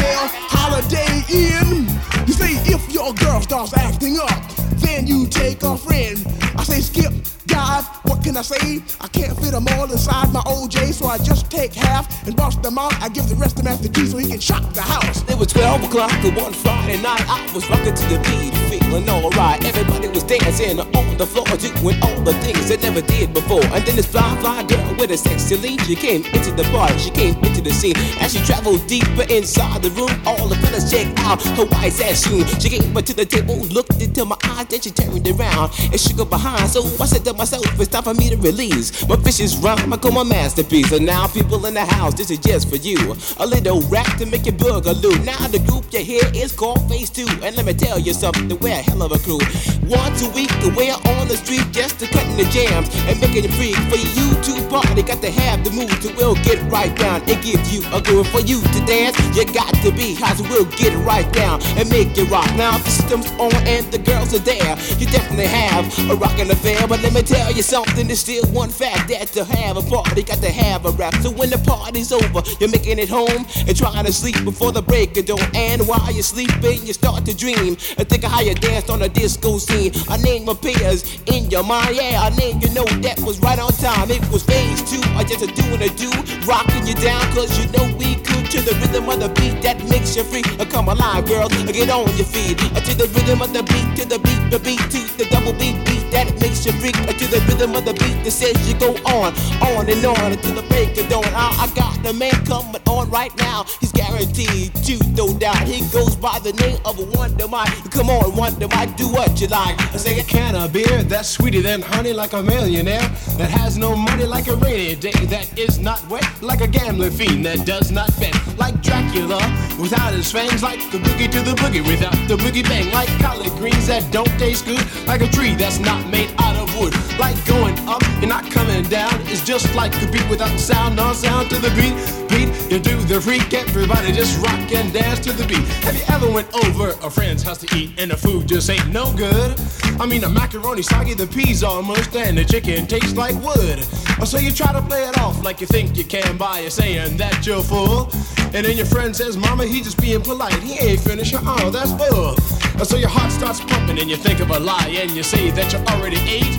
Holiday 0.50 1.24
Inn. 1.30 1.88
You 2.28 2.34
say 2.34 2.54
if 2.72 2.91
your 2.91 3.13
girl 3.13 3.41
starts 3.41 3.74
acting 3.74 4.18
up, 4.20 4.41
then 4.78 5.08
you 5.08 5.28
take 5.28 5.63
a 5.63 5.78
friend. 5.78 6.26
I 6.58 6.63
say 6.63 6.82
skip, 6.82 7.13
dive, 7.46 7.86
what 8.04 8.24
can 8.24 8.38
I 8.38 8.41
say? 8.41 8.82
I 9.02 9.08
can't 9.08 9.38
fit 9.39 9.52
them 9.52 9.68
all 9.72 9.91
inside 9.91 10.32
my 10.32 10.41
OJ, 10.41 10.94
so 10.94 11.08
I 11.08 11.18
just 11.18 11.50
take 11.50 11.74
half 11.74 12.26
and 12.28 12.36
bust 12.36 12.62
them 12.62 12.78
out. 12.78 12.94
I 13.02 13.10
give 13.10 13.28
the 13.30 13.36
rest 13.36 13.58
to 13.58 13.63
Master 13.63 13.89
G 13.89 14.06
so 14.08 14.18
he 14.18 14.28
can 14.30 14.39
shock 14.39 14.63
the 14.74 14.82
house. 14.82 15.24
It 15.30 15.38
was 15.38 15.48
12 15.48 15.84
o'clock 15.86 16.12
on 16.24 16.36
one 16.36 16.54
Friday 16.54 17.02
night. 17.02 17.24
I 17.28 17.50
was 17.54 17.70
rocking 17.70 17.94
to 17.94 18.04
the 18.06 18.20
beat, 18.20 18.64
feeling 18.69 19.10
alright. 19.10 19.63
Everybody 19.65 20.08
was 20.10 20.23
dancing 20.23 20.79
on 20.79 21.17
the 21.17 21.25
floor, 21.25 21.46
doing 21.58 21.98
all 22.04 22.21
the 22.21 22.33
things 22.44 22.69
they 22.69 22.77
never 22.77 23.02
did 23.02 23.33
before. 23.33 23.63
And 23.73 23.83
then 23.85 23.96
this 23.96 24.06
fly, 24.06 24.35
fly 24.42 24.63
girl 24.63 24.96
with 24.98 25.12
a 25.12 25.17
sexy 25.17 25.58
lead, 25.58 25.81
she 25.81 25.96
came 25.96 26.25
into 26.25 26.52
the 26.52 26.63
bar, 26.71 26.90
she 26.98 27.10
came 27.10 27.35
into 27.44 27.62
the 27.62 27.71
scene. 27.71 27.96
As 28.19 28.33
she 28.33 28.40
traveled 28.44 28.85
deeper 28.87 29.25
inside 29.29 29.81
the 29.81 29.92
room, 29.92 30.12
all 30.25 30.48
the 30.48 30.56
fellas 30.58 30.92
checked 30.92 31.17
out 31.19 31.42
her 31.58 31.65
white 31.65 32.00
ass 32.02 32.27
shoe. 32.27 32.44
She 32.60 32.69
came 32.69 32.96
up 32.96 33.06
to 33.06 33.13
the 33.13 33.25
table, 33.25 33.58
looked 33.73 34.02
into 34.02 34.25
my 34.25 34.37
eyes, 34.44 34.67
then 34.67 34.81
she 34.81 34.92
turned 34.92 35.27
around 35.27 35.71
and 35.92 36.00
shook 36.00 36.19
her 36.19 36.25
behind. 36.25 36.69
So 36.69 36.81
I 37.02 37.06
said 37.06 37.23
to 37.25 37.33
myself, 37.33 37.63
it's 37.79 37.90
time 37.90 38.04
for 38.04 38.13
me 38.13 38.29
to 38.29 38.37
release 38.37 39.08
my 39.08 39.15
vicious 39.15 39.56
rhyme. 39.58 39.94
I 39.94 39.98
call 39.98 40.12
my 40.12 40.23
masterpiece. 40.23 40.92
And 40.92 41.06
now, 41.06 41.27
people 41.27 41.65
in 41.65 41.73
the 41.73 41.85
house, 41.85 42.13
this 42.13 42.31
is 42.31 42.40
just 42.40 42.69
for 42.69 42.77
you. 42.77 43.15
A 43.37 43.46
little 43.46 43.81
rap 43.90 44.17
to 44.17 44.25
make 44.25 44.46
your 44.46 44.56
boogaloo. 44.56 45.23
Now 45.25 45.48
the 45.48 45.60
group 45.60 45.85
you 45.92 46.00
hear 46.00 46.23
is 46.33 46.52
called 46.52 46.87
Phase 46.90 47.10
Two, 47.10 47.27
and 47.44 47.56
let 47.56 47.65
me 47.65 47.73
tell 47.73 48.00
you 48.00 48.13
something. 48.13 48.48
We're 48.66 48.72
a 48.72 48.82
hell 48.82 49.04
of 49.04 49.12
a 49.12 49.20
crew. 49.20 49.38
Once 49.86 50.24
a 50.26 50.30
week, 50.34 50.50
we're 50.76 50.98
on 51.13 51.28
the 51.28 51.38
street 51.38 51.62
just 51.72 52.00
to 52.00 52.08
cutting 52.08 52.36
the 52.36 52.46
jams 52.50 52.90
and 53.06 53.22
making 53.22 53.46
it 53.46 53.54
free 53.54 53.78
for 53.86 54.02
you 54.18 54.34
to 54.42 54.58
party. 54.70 55.04
Got 55.04 55.22
to 55.22 55.30
have 55.30 55.63
the 55.63 55.70
mood 55.70 55.94
to 56.02 56.10
will 56.18 56.34
get 56.42 56.58
right 56.72 56.90
down 56.98 57.22
and 57.30 57.38
give 57.46 57.62
you 57.70 57.86
a 57.94 58.02
groove 58.02 58.28
for 58.30 58.42
you 58.42 58.60
to 58.60 58.80
dance. 58.90 59.13
You 59.38 59.46
got 59.54 59.70
to 59.86 59.92
be 59.92 60.16
hot, 60.16 60.38
so 60.38 60.44
we'll 60.50 60.66
get 60.82 60.98
right 61.06 61.32
down 61.32 61.62
and 61.78 61.88
make 61.92 62.18
it 62.18 62.28
rock. 62.32 62.50
Now 62.58 62.80
the 62.80 62.90
system's 62.90 63.30
on 63.38 63.54
and 63.70 63.86
the 63.94 64.00
girls 64.00 64.34
are 64.34 64.42
there. 64.42 64.74
You 64.98 65.06
definitely 65.06 65.46
have 65.46 65.86
a 66.10 66.16
rockin' 66.16 66.50
affair, 66.50 66.88
but 66.88 67.04
let 67.04 67.13
me 67.13 67.22
tell 67.22 67.52
you 67.52 67.62
something. 67.62 68.08
There's 68.08 68.22
still 68.22 68.46
one 68.50 68.70
fact 68.70 69.10
that 69.10 69.28
to 69.38 69.46
have 69.46 69.78
a 69.78 69.84
party, 69.84 70.24
got 70.24 70.42
to 70.42 70.50
have 70.50 70.86
a 70.86 70.92
rap. 70.92 71.13
So 71.22 71.30
when 71.30 71.52
the 71.52 71.60
party's 71.60 72.12
over, 72.12 72.42
you're 72.60 72.72
making 72.72 72.98
it 72.98 73.10
home 73.10 73.46
and 73.68 73.78
trying 73.78 74.06
to 74.06 74.13
sleep 74.13 74.44
before 74.44 74.72
the 74.72 74.82
break 74.82 75.16
of 75.18 75.28
dawn. 75.28 75.46
And 75.54 75.88
while 75.88 76.12
you're 76.12 76.24
sleeping, 76.24 76.82
you 76.82 76.94
start 76.94 77.26
to 77.26 77.36
dream 77.36 77.78
and 78.00 78.10
think 78.10 78.24
of 78.24 78.32
how 78.32 78.42
you 78.46 78.54
danced 78.54 78.89
on 78.89 79.02
a 79.02 79.10
disco 79.10 79.58
scene. 79.58 79.91
A 80.10 80.17
name 80.19 80.48
appears 80.48 81.17
in 81.25 81.50
your 81.50 81.63
mind, 81.63 81.96
yeah, 81.96 82.27
a 82.27 82.29
name 82.35 82.62
you 82.62 82.69
know 82.73 82.85
that 83.02 83.19
was 83.21 83.39
right 83.39 83.58
on 83.58 83.71
time. 83.73 84.12
It 84.12 84.21
was 84.31 84.43
phase 84.43 84.81
two, 84.85 85.02
or 85.17 85.23
just 85.23 85.41
a 85.41 85.50
doing 85.50 85.81
a 85.81 85.89
do, 85.98 86.12
rocking 86.46 86.85
you 86.85 86.93
down, 86.96 87.21
cause 87.33 87.50
you 87.58 87.65
know 87.73 87.85
we 87.98 88.15
could 88.21 88.46
to 88.54 88.62
the 88.62 88.77
rhythm 88.81 89.10
of 89.10 89.19
the 89.19 89.29
beat 89.41 89.62
that 89.63 89.81
makes 89.89 90.15
you 90.15 90.23
free. 90.23 90.43
Uh, 90.60 90.65
Come 90.65 90.89
alive, 90.89 91.25
girl, 91.25 91.48
uh, 91.50 91.71
get 91.71 91.89
on 91.89 92.06
your 92.17 92.25
feet. 92.29 92.62
Uh, 92.75 92.81
To 92.85 92.93
the 92.93 93.08
rhythm 93.17 93.41
of 93.41 93.52
the 93.52 93.63
beat, 93.63 93.89
to 93.98 94.06
the 94.06 94.19
beat, 94.19 94.43
the 94.52 94.60
beat, 94.60 94.83
to 94.93 95.00
the 95.17 95.25
double 95.31 95.54
beat, 95.54 95.77
beat 95.85 96.04
that 96.16 96.32
makes 96.40 96.66
you 96.66 96.72
freak. 96.80 96.96
To 96.96 97.28
the 97.28 97.40
rhythm 97.48 97.76
of 97.76 97.86
the 97.86 97.94
beat 97.94 98.24
that 98.24 98.32
says 98.32 98.56
you 98.68 98.78
go 98.80 98.92
on, 99.06 99.36
on 99.62 99.88
and 99.90 100.04
on 100.04 100.32
until 100.32 100.56
the 100.56 100.66
break 100.68 100.98
of 100.98 101.08
dawn. 101.10 101.24
I, 101.36 101.68
I 101.68 101.76
got 101.76 102.02
the 102.04 102.13
man 102.13 102.34
coming 102.46 102.82
on 102.88 103.10
right 103.10 103.36
now. 103.38 103.66
He's 103.80 103.92
guaranteed 103.92 104.74
to 104.88 104.96
no 105.12 105.38
doubt. 105.38 105.63
He 105.68 105.80
goes 105.92 106.16
by 106.16 106.40
the 106.40 106.54
name 106.54 106.80
of 106.86 106.98
Wonder 107.16 107.48
Mike. 107.48 107.72
Come 107.92 108.10
on, 108.10 108.36
Wonder 108.36 108.68
Mike, 108.70 108.96
do 108.98 109.08
what 109.08 109.40
you 109.40 109.48
like. 109.48 109.80
I 109.94 109.98
say 109.98 110.20
A 110.20 110.24
can 110.24 110.56
of 110.56 110.74
beer 110.74 111.04
that's 111.04 111.30
sweeter 111.30 111.62
than 111.62 111.82
honey, 111.82 112.13
like 112.13 112.34
a 112.34 112.44
millionaire 112.44 113.08
that 113.40 113.50
has 113.50 113.78
no 113.78 113.96
money, 113.96 114.26
like 114.26 114.48
a 114.48 114.56
rainy 114.58 114.96
day 114.96 115.12
that 115.28 115.58
is 115.58 115.80
not 115.80 116.06
wet, 116.10 116.26
like 116.42 116.62
a 116.62 116.68
gambling 116.68 117.12
fiend 117.12 117.46
that 117.46 117.66
does 117.66 117.92
not 117.92 118.10
bet, 118.20 118.36
like 118.66 118.82
Dracula 118.82 119.38
without 119.80 120.12
his 120.13 120.32
fangs, 120.32 120.63
like 120.63 120.80
the 120.90 120.98
boogie 120.98 121.30
to 121.30 121.42
the 121.42 121.54
boogie 121.62 121.86
without 121.86 122.18
the 122.28 122.36
boogie 122.36 122.63
bang, 122.63 122.92
like 122.92 123.10
collard 123.20 123.52
greens 123.60 123.86
that 123.86 124.12
don't 124.12 124.34
taste 124.40 124.66
good, 124.66 124.84
like 125.06 125.22
a 125.22 125.28
tree 125.28 125.54
that's 125.54 125.78
not 125.78 126.02
made 126.10 126.32
out 126.40 126.56
of 126.56 126.68
wood, 126.80 126.92
like 127.20 127.38
going 127.46 127.78
up 127.88 128.02
and 128.22 128.30
not 128.30 128.50
coming 128.50 128.82
down. 128.86 129.13
It's 129.30 129.46
just 129.46 129.76
like 129.76 129.94
a 130.02 130.12
beat 130.12 130.28
without 130.30 130.58
sound, 130.60 130.96
no 130.96 131.13
sound 131.13 131.52
to 131.52 131.60
the 131.60 131.70
beat. 131.78 131.94
Beat, 132.28 132.50
you 132.72 132.80
do 132.80 132.98
the 133.06 133.22
freak, 133.22 133.54
everybody 133.54 134.12
just 134.12 134.42
rock 134.42 134.72
and 134.72 134.92
dance 134.92 135.20
to 135.20 135.32
the 135.32 135.46
beat. 135.46 135.66
Have 135.86 135.96
you 135.96 136.06
ever 136.10 136.32
went 136.32 136.50
over 136.66 136.98
a 137.06 137.10
friend's 137.12 137.44
house 137.44 137.60
to 137.60 137.68
eat 137.78 137.92
and 138.00 138.10
the 138.10 138.18
food 138.18 138.48
just 138.48 138.68
ain't 138.72 138.90
no 138.90 139.13
good? 139.13 139.60
I 140.00 140.08
mean, 140.08 140.22
the 140.22 140.30
macaroni 140.30 140.82
soggy, 140.82 141.13
the 141.13 141.28
peas 141.28 141.63
all 141.63 141.84
mushed, 141.84 142.16
and 142.16 142.36
the 142.36 142.44
chicken 142.44 142.88
tastes 142.88 143.16
like 143.16 143.36
wood. 143.44 143.80
So 144.26 144.40
you 144.40 144.52
try 144.52 144.74
to 144.74 144.82
play 144.82 145.04
it 145.04 145.20
off 145.20 145.44
like 145.44 145.62
you 145.62 145.68
think 145.68 145.96
you 145.96 146.04
can 146.04 146.36
by 146.36 146.68
saying 146.68 147.18
that 147.18 147.46
you're 147.46 147.62
full. 147.62 148.10
And 148.56 148.65
then 148.65 148.77
your 148.77 148.85
friend 148.85 149.13
says, 149.13 149.35
Mama, 149.35 149.65
he 149.65 149.81
just 149.81 149.99
being 149.99 150.21
polite. 150.21 150.53
He 150.63 150.79
ain't 150.79 151.01
finished. 151.01 151.35
Oh, 151.37 151.69
that's 151.71 151.91
bull. 151.91 152.35
And 152.79 152.87
so 152.87 152.95
your 152.95 153.10
heart 153.10 153.29
starts 153.29 153.60
pumping 153.60 153.99
and 153.99 154.10
you 154.10 154.15
think 154.15 154.39
of 154.39 154.49
a 154.49 154.58
lie 154.58 154.95
and 154.95 155.12
you 155.12 155.23
say 155.23 155.51
that 155.51 155.73
you 155.73 155.79
already 155.91 156.19
ate. 156.23 156.56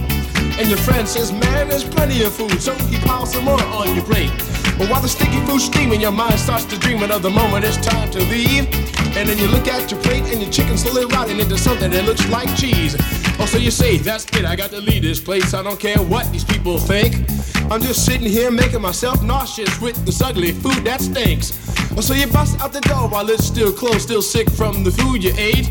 And 0.60 0.68
your 0.68 0.76
friend 0.76 1.08
says, 1.08 1.32
man, 1.32 1.68
there's 1.68 1.84
plenty 1.84 2.22
of 2.22 2.34
food, 2.34 2.60
so 2.60 2.74
he 2.74 2.98
piles 2.98 3.32
some 3.32 3.44
more 3.44 3.62
on 3.62 3.94
your 3.94 4.04
plate. 4.04 4.30
But 4.76 4.90
while 4.90 5.00
the 5.00 5.08
sticky 5.08 5.40
food's 5.46 5.64
steaming, 5.64 6.02
your 6.02 6.12
mind 6.12 6.38
starts 6.38 6.66
to 6.66 6.78
dreaming 6.78 7.10
of 7.10 7.22
the 7.22 7.30
moment 7.30 7.64
it's 7.64 7.78
time 7.78 8.10
to 8.10 8.18
leave. 8.18 8.68
And 9.16 9.26
then 9.26 9.38
you 9.38 9.48
look 9.48 9.66
at 9.66 9.90
your 9.90 10.00
plate 10.02 10.24
and 10.24 10.42
your 10.42 10.50
chicken 10.50 10.76
slowly 10.76 11.06
rotting 11.06 11.40
into 11.40 11.56
something 11.56 11.90
that 11.92 12.04
looks 12.04 12.28
like 12.28 12.54
cheese. 12.56 12.94
Oh, 13.40 13.46
so 13.46 13.56
you 13.56 13.70
say, 13.70 13.96
that's 13.96 14.26
it, 14.36 14.44
I 14.44 14.54
got 14.54 14.68
to 14.72 14.82
leave 14.82 15.00
this 15.00 15.18
place. 15.18 15.54
I 15.54 15.62
don't 15.62 15.80
care 15.80 15.96
what 15.96 16.30
these 16.30 16.44
people 16.44 16.76
think. 16.76 17.24
I'm 17.70 17.80
just 17.80 18.04
sitting 18.04 18.28
here 18.28 18.50
making 18.50 18.82
myself 18.82 19.22
nauseous 19.22 19.80
with 19.80 19.96
this 20.04 20.20
ugly 20.20 20.52
food 20.52 20.84
that 20.84 21.00
stinks. 21.00 21.75
Oh, 21.94 22.00
so 22.00 22.14
you 22.14 22.26
bust 22.26 22.58
out 22.60 22.72
the 22.72 22.80
door 22.80 23.08
while 23.08 23.28
it's 23.30 23.44
still 23.44 23.72
closed, 23.72 24.02
still 24.02 24.22
sick 24.22 24.50
from 24.50 24.82
the 24.82 24.90
food 24.90 25.22
you 25.22 25.32
ate. 25.36 25.70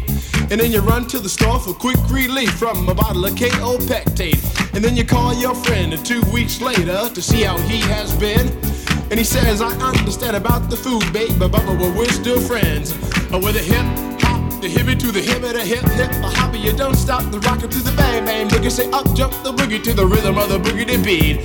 And 0.51 0.61
then 0.61 0.71
you 0.71 0.81
run 0.81 1.07
to 1.07 1.19
the 1.19 1.29
store 1.29 1.59
for 1.59 1.73
quick 1.73 1.97
relief 2.09 2.51
from 2.53 2.87
a 2.87 2.93
bottle 2.93 3.25
of 3.25 3.33
Kaopectate. 3.33 4.73
And 4.75 4.83
then 4.83 4.95
you 4.95 5.03
call 5.03 5.33
your 5.33 5.55
friend 5.55 5.93
two 6.05 6.21
weeks 6.31 6.61
later 6.61 7.09
to 7.09 7.21
see 7.21 7.41
how 7.41 7.57
he 7.59 7.79
has 7.79 8.15
been. 8.17 8.47
And 9.09 9.19
he 9.19 9.23
says, 9.23 9.61
I 9.61 9.69
understand 9.81 10.35
about 10.35 10.69
the 10.69 10.77
food, 10.77 11.11
babe, 11.13 11.37
but, 11.39 11.51
but, 11.51 11.65
but 11.65 11.95
we're 11.95 12.09
still 12.09 12.39
friends. 12.39 12.91
Uh, 13.33 13.39
with 13.39 13.55
a 13.55 13.59
hip 13.59 13.85
hop, 14.21 14.61
the 14.61 14.67
hippie 14.67 14.99
to 14.99 15.11
the 15.11 15.21
hip, 15.21 15.41
the 15.41 15.61
hip 15.61 15.83
hip, 15.91 16.09
the 16.09 16.31
hopper, 16.35 16.57
you 16.57 16.73
don't 16.73 16.95
stop 16.95 17.23
the 17.31 17.39
rocker 17.39 17.67
to 17.67 17.79
the 17.79 17.91
bang 17.97 18.25
bang 18.25 18.47
boogie. 18.47 18.71
Say 18.71 18.89
up 18.91 19.05
jump 19.15 19.33
the 19.43 19.51
boogie 19.51 19.83
to 19.83 19.93
the 19.93 20.05
rhythm 20.05 20.37
of 20.37 20.49
the 20.49 20.59
boogie 20.59 20.87
to 20.87 20.97
beat. 21.03 21.37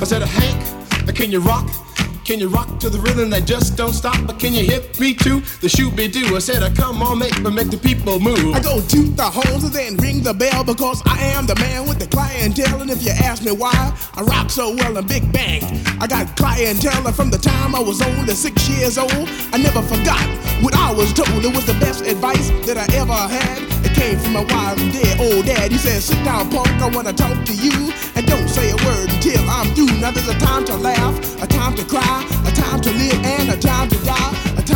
I 0.00 0.04
said, 0.04 0.22
Hank, 0.22 1.14
can 1.14 1.30
you 1.30 1.40
rock? 1.40 1.85
Can 2.26 2.40
you 2.40 2.48
rock 2.48 2.80
to 2.80 2.90
the 2.90 2.98
rhythm 2.98 3.30
that 3.30 3.46
just 3.46 3.76
don't 3.76 3.92
stop? 3.92 4.18
But 4.26 4.40
can 4.40 4.52
you 4.52 4.64
hit 4.64 4.98
me 4.98 5.14
to 5.14 5.38
the 5.60 5.68
shoot 5.68 5.94
be 5.94 6.08
do? 6.08 6.34
I 6.34 6.40
said, 6.40 6.60
I 6.60 6.70
come 6.74 7.00
on, 7.00 7.20
make 7.20 7.40
me 7.40 7.52
make 7.52 7.70
the 7.70 7.76
people 7.76 8.18
move. 8.18 8.52
I 8.52 8.58
go 8.58 8.80
to 8.80 9.02
the 9.14 9.22
horns 9.22 9.62
and 9.62 9.72
then 9.72 9.96
ring 9.98 10.24
the 10.24 10.34
bell 10.34 10.64
because 10.64 11.00
I 11.06 11.20
am 11.38 11.46
the 11.46 11.54
man 11.54 11.88
with 11.88 12.00
the 12.00 12.08
clientele. 12.08 12.82
And 12.82 12.90
if 12.90 13.00
you 13.04 13.12
ask 13.12 13.44
me 13.44 13.52
why 13.52 13.70
I 14.14 14.22
rock 14.22 14.50
so 14.50 14.74
well 14.74 14.98
in 14.98 15.06
Big 15.06 15.30
Bang, 15.32 15.62
I 16.00 16.08
got 16.08 16.36
clientele 16.36 17.12
from 17.12 17.30
the 17.30 17.38
time 17.38 17.76
I 17.76 17.78
was 17.78 18.02
only 18.02 18.34
six 18.34 18.68
years 18.68 18.98
old. 18.98 19.30
I 19.54 19.58
never 19.58 19.80
forgot 19.82 20.26
what 20.64 20.74
I 20.74 20.92
was 20.92 21.12
told. 21.12 21.44
It 21.44 21.54
was 21.54 21.64
the 21.64 21.78
best 21.78 22.04
advice 22.04 22.50
that 22.66 22.76
I 22.76 22.86
ever 22.96 23.14
had. 23.14 23.75
It 23.86 23.94
came 23.94 24.18
from 24.18 24.32
my 24.32 24.42
wise 24.42 24.82
and 24.82 24.92
dead 24.92 25.20
old 25.20 25.46
dad. 25.46 25.70
He 25.70 25.78
said, 25.78 26.02
Sit 26.02 26.18
down, 26.24 26.50
punk, 26.50 26.66
I 26.82 26.88
wanna 26.88 27.12
talk 27.12 27.38
to 27.46 27.54
you. 27.54 27.92
And 28.16 28.26
don't 28.26 28.48
say 28.48 28.70
a 28.70 28.76
word 28.84 29.12
until 29.14 29.38
I'm 29.48 29.72
through. 29.76 29.94
Now 30.02 30.10
there's 30.10 30.26
a 30.26 30.38
time 30.40 30.64
to 30.64 30.76
laugh, 30.76 31.14
a 31.40 31.46
time 31.46 31.76
to 31.76 31.84
cry, 31.84 32.26
a 32.44 32.50
time 32.50 32.80
to 32.80 32.90
live, 32.90 33.18
and 33.24 33.50
a 33.50 33.56
time 33.56 33.88
to 33.88 33.98
die. 34.04 34.32
A 34.58 34.62
time 34.62 34.75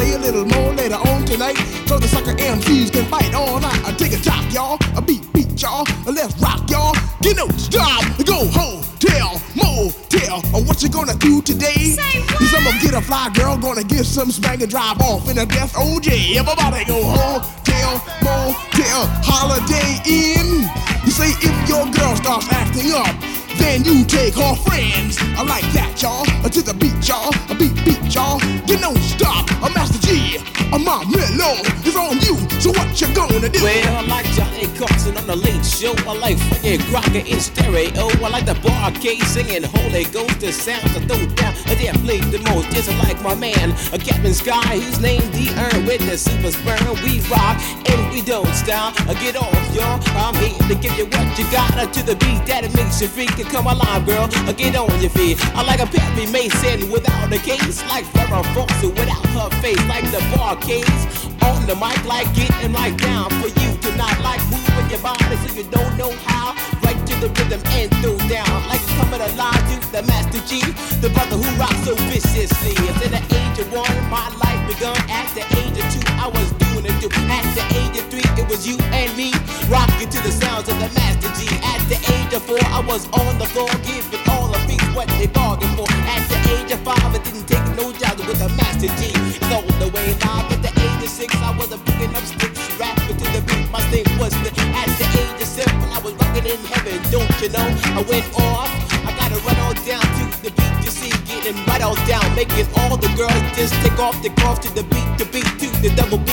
say 0.01 0.13
a 0.13 0.17
little 0.17 0.45
more 0.45 0.73
later 0.73 0.95
on 0.95 1.25
tonight, 1.25 1.57
so 1.85 1.99
the 1.99 2.07
sucker 2.07 2.33
MCs 2.33 2.91
can 2.91 3.05
fight 3.05 3.33
all 3.33 3.59
night. 3.59 3.81
I 3.85 3.91
take 3.93 4.13
a 4.13 4.17
jock, 4.17 4.43
y'all, 4.51 4.77
a 4.97 5.01
beat, 5.01 5.21
beat, 5.33 5.61
y'all, 5.61 5.85
let's 6.05 6.33
rock, 6.41 6.69
y'all. 6.69 6.95
Get 7.21 7.37
no 7.37 7.47
stop, 7.49 8.01
go 8.25 8.47
home, 8.49 8.81
tell, 8.99 9.39
motel, 9.55 10.41
or 10.55 10.63
what 10.65 10.81
you 10.81 10.89
gonna 10.89 11.15
do 11.15 11.41
today? 11.41 11.95
Cause 12.39 12.53
I'm 12.55 12.63
gonna 12.63 12.81
get 12.81 12.93
a 12.93 13.01
fly 13.01 13.29
girl, 13.33 13.57
gonna 13.57 13.83
get 13.83 14.05
some 14.05 14.31
spank 14.31 14.61
and 14.61 14.71
drive 14.71 14.99
off 15.01 15.29
in 15.29 15.37
a 15.37 15.45
death 15.45 15.73
oh, 15.77 15.99
OJ. 15.99 16.35
Everybody 16.35 16.85
go 16.85 17.03
home, 17.03 17.41
tell, 17.63 17.93
motel, 18.25 19.01
Holiday 19.21 20.01
Inn. 20.09 20.65
You 21.05 21.11
say 21.11 21.29
if 21.45 21.69
your 21.69 21.85
girl 21.93 22.15
starts 22.15 22.47
acting 22.49 22.91
up, 22.93 23.30
then 23.61 23.83
you 23.85 24.03
take 24.05 24.35
her 24.35 24.55
friends. 24.67 25.17
I 25.37 25.43
like 25.43 25.65
that, 25.77 26.01
y'all. 26.01 26.25
Uh, 26.43 26.49
To 26.49 26.61
the 26.61 26.73
beat, 26.73 26.97
y'all. 27.07 27.31
A 27.49 27.55
beat, 27.55 27.75
beat, 27.85 28.01
y'all. 28.13 28.41
You 28.67 28.77
don't 28.77 28.97
stop. 28.97 29.49
A 29.63 29.69
Master 29.73 29.99
G. 30.05 30.37
A 30.73 30.79
my 30.79 31.03
mellow 31.05 31.55
is 31.85 31.95
on 31.95 32.19
you. 32.25 32.35
So 32.59 32.69
what 32.71 32.89
you 32.99 33.07
gonna 33.13 33.49
do? 33.49 33.61
Well, 33.63 33.97
I 33.97 34.03
like 34.07 34.25
Johnny 34.37 34.67
Carson 34.77 35.17
on 35.17 35.27
the 35.27 35.35
late 35.35 35.65
show. 35.65 35.93
I 36.09 36.13
like 36.17 36.37
Frankie 36.37 36.83
Crocker 36.89 37.23
in 37.27 37.39
stereo. 37.39 38.07
I 38.23 38.29
like 38.29 38.45
the 38.45 38.55
Bar-Kays 38.63 39.27
singing 39.27 39.63
Holy 39.63 40.05
Ghost. 40.05 40.39
The 40.39 40.51
sounds 40.51 40.95
I 40.95 40.99
throw 41.07 41.25
down. 41.35 41.53
I 41.67 41.75
dare 41.75 41.93
play 42.05 42.19
the 42.19 42.39
most. 42.49 42.69
Just 42.71 42.89
like 43.03 43.21
my 43.21 43.35
man, 43.35 43.71
a 43.93 43.97
Captain 43.97 44.33
Sky, 44.33 44.79
who's 44.79 44.99
named 44.99 45.29
the 45.33 45.47
Earn 45.59 45.85
with 45.85 46.01
the 46.09 46.17
super 46.17 46.51
sperm. 46.51 46.95
We 47.03 47.19
rock 47.29 47.59
and 47.89 48.11
we 48.11 48.21
don't 48.21 48.53
stop. 48.55 48.95
I 49.07 49.13
Get 49.21 49.35
off, 49.35 49.53
y'all. 49.75 50.01
I'm 50.17 50.33
here 50.41 50.57
to 50.67 50.73
give 50.81 50.97
you 50.97 51.05
what 51.05 51.37
you 51.37 51.45
got 51.51 51.77
uh, 51.77 51.85
to 51.85 52.01
the 52.01 52.15
beat 52.15 52.41
that 52.47 52.63
it 52.63 52.73
makes 52.73 52.99
you 52.99 53.07
freak. 53.07 53.29
Come 53.51 53.67
alive, 53.67 54.05
girl. 54.05 54.29
Uh, 54.47 54.53
Get 54.53 54.77
on 54.77 54.87
your 55.01 55.09
feet. 55.09 55.37
I 55.53 55.63
like 55.63 55.81
a 55.81 55.85
Perry 55.85 56.25
Mason 56.31 56.89
without 56.89 57.33
a 57.33 57.37
case. 57.37 57.83
Like 57.91 58.05
Farrah 58.15 58.45
Fawcett 58.55 58.95
without 58.95 59.27
her 59.35 59.49
face. 59.59 59.83
Like 59.91 60.05
the 60.05 60.23
Bar-Kays 60.31 61.27
on 61.43 61.67
the 61.67 61.75
mic. 61.75 61.99
Like 62.05 62.31
getting 62.33 62.71
right 62.71 62.95
down 62.95 63.29
for 63.43 63.49
you 63.59 63.75
tonight. 63.83 64.17
Like 64.23 64.39
moving 64.47 64.89
your 64.89 65.01
body 65.03 65.35
so 65.43 65.53
you 65.53 65.67
don't 65.67 65.97
know 65.97 66.11
how. 66.23 66.55
Right 66.79 66.95
to 66.95 67.13
the 67.19 67.27
rhythm 67.27 67.61
and 67.75 67.91
throw 67.99 68.15
down. 68.31 68.55
Like 68.71 68.79
coming 68.95 69.19
alive 69.19 69.63
to 69.67 69.91
the 69.91 70.03
Master 70.07 70.39
G. 70.47 70.63
The 71.03 71.11
brother 71.11 71.35
who 71.35 71.49
rocks 71.59 71.83
so 71.83 71.95
viciously. 72.07 72.71
At 72.87 73.03
the 73.03 73.19
age 73.35 73.59
of 73.59 73.67
one, 73.73 73.91
my 74.09 74.31
life 74.39 74.63
begun. 74.71 74.95
At 75.11 75.27
the 75.35 75.43
age 75.59 75.75
of 75.75 75.85
two, 75.91 75.99
I 76.23 76.31
was 76.31 76.51
doing 76.55 76.70
it 76.85 76.95
too. 77.01 77.11
At 77.29 77.45
the 77.53 77.63
age 77.77 77.95
of 77.99 78.05
three, 78.09 78.25
it 78.37 78.47
was 78.49 78.65
you 78.65 78.77
and 78.91 79.09
me, 79.17 79.31
rocking 79.69 80.09
to 80.09 80.19
the 80.21 80.31
sounds 80.31 80.69
of 80.69 80.77
the 80.79 80.89
Master 80.97 81.31
G. 81.37 81.47
At 81.61 81.81
the 81.89 81.99
age 82.15 82.33
of 82.33 82.41
four, 82.43 82.61
I 82.61 82.81
was 82.81 83.05
on 83.13 83.37
the 83.37 83.45
floor, 83.45 83.69
giving 83.85 84.21
all 84.29 84.47
the 84.49 84.59
beats 84.67 84.85
what 84.95 85.07
they 85.19 85.27
bargained 85.27 85.75
for. 85.77 85.87
At 86.09 86.23
the 86.29 86.39
age 86.55 86.71
of 86.71 86.79
five, 86.81 87.01
I 87.01 87.19
didn't 87.19 87.47
take 87.47 87.65
no 87.77 87.91
jobs 87.93 88.25
with 88.25 88.39
the 88.39 88.49
Master 88.57 88.89
G. 88.99 89.11
It's 89.13 89.51
all 89.51 89.65
the 89.81 89.89
way 89.93 90.15
now. 90.25 90.47
At 90.49 90.61
the 90.61 90.71
age 90.73 91.03
of 91.03 91.09
six, 91.09 91.35
I 91.35 91.51
was 91.57 91.71
a 91.71 91.77
picking 91.77 92.13
up 92.15 92.23
sticks, 92.23 92.59
rapping 92.79 93.17
to 93.17 93.27
the 93.35 93.41
beat. 93.45 93.69
My 93.69 93.81
thing 93.91 94.05
was 94.17 94.33
the, 94.41 94.51
at 94.73 94.89
the 94.97 95.07
age 95.21 95.41
of 95.41 95.49
seven, 95.49 95.75
I 95.91 95.99
was 95.99 96.13
rocking 96.17 96.45
in 96.45 96.59
heaven. 96.71 96.97
Don't 97.11 97.31
you 97.41 97.49
know? 97.49 97.67
I 97.97 98.01
went 98.09 98.27
off. 98.39 98.69
I 99.05 99.11
gotta 99.17 99.37
run 99.45 99.57
on 99.65 99.75
down 99.85 100.05
to 100.17 100.23
the 100.45 100.51
beat 100.51 100.71
you 100.85 100.91
see, 100.91 101.13
getting 101.29 101.57
right 101.65 101.81
on 101.81 101.95
down, 102.07 102.23
making 102.35 102.67
all 102.77 102.97
the 102.97 103.11
girls 103.17 103.41
just 103.57 103.73
take 103.81 103.97
off 103.99 104.15
the 104.23 104.29
off 104.45 104.61
to 104.61 104.69
the 104.73 104.83
beat, 104.83 105.09
the 105.17 105.25
beat 105.33 105.49
to 105.59 105.67
the 105.81 105.93
double 105.95 106.17
beat 106.17 106.30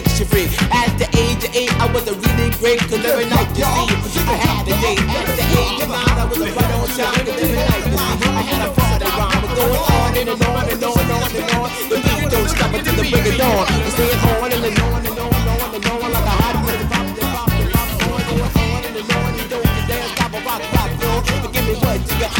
beat 0.00 0.04
that 0.04 0.18
makes 0.18 0.20
you 0.20 0.26
free. 0.26 0.46
At 0.70 0.98
the 0.98 1.08
age 1.16 1.44
of 1.44 1.54
eight, 1.54 1.72
I 1.80 1.90
was 1.92 2.06
a 2.08 2.14
really 2.14 2.50
great, 2.58 2.78
cause 2.80 3.04
every 3.04 3.26
night 3.26 3.48
you 3.56 3.64
see, 3.64 4.20
I 4.22 4.36
had 4.38 4.66
a 4.66 4.74
date. 4.80 5.00
At 5.00 5.26
the 5.26 5.42
age 5.58 5.82
of 5.82 5.88
nine, 5.88 6.18
I 6.18 6.24
was 6.24 6.38
a 6.38 6.46
right 6.54 6.72
on 6.74 6.88
time, 6.94 7.26
cause 7.26 7.40
every 7.42 7.56
night 7.56 7.84
you 7.86 7.98
see, 7.98 8.28
I 8.28 8.42
had 8.42 8.62
a 8.62 8.70
party 8.74 9.06
rhyme. 9.18 9.42
We're 9.42 9.56
going 9.58 9.82
on 9.98 10.16
and 10.18 10.30
on 10.30 10.68
and 10.68 10.84
on 10.84 10.98
and 10.98 11.10
on 11.10 11.28
and 11.34 11.50
on. 11.58 11.70
The 11.88 11.96
beat 11.98 12.30
don't 12.30 12.48
stop 12.48 12.74
until 12.74 12.94
the 12.94 13.04
break 13.10 13.26
of 13.26 13.36
dawn. 13.38 13.66
I'm 13.68 13.90
staying 13.90 14.18
on 14.18 14.52
and 14.52 14.78
on 14.78 15.02
and 15.02 15.18
on 15.18 15.34
and 15.34 15.48
on 15.48 15.74
and 15.74 15.86
on 15.86 16.12
like 16.12 16.28
a 16.28 16.34
hot 16.38 16.56
minute. 16.62 16.86
And 16.88 17.18
and 17.18 17.18
and 17.18 19.08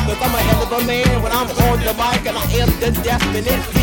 cause 0.08 0.20
I'm 0.22 0.34
a 0.34 0.40
hell 0.46 0.62
of 0.62 0.72
a 0.72 0.80
man 0.86 1.22
when 1.22 1.32
I'm 1.32 1.48
on 1.48 1.78
the 1.80 1.94
mic 1.94 2.22
and 2.26 2.36
I 2.38 2.44
am 2.62 2.70
the 2.80 2.90
definite 3.02 3.77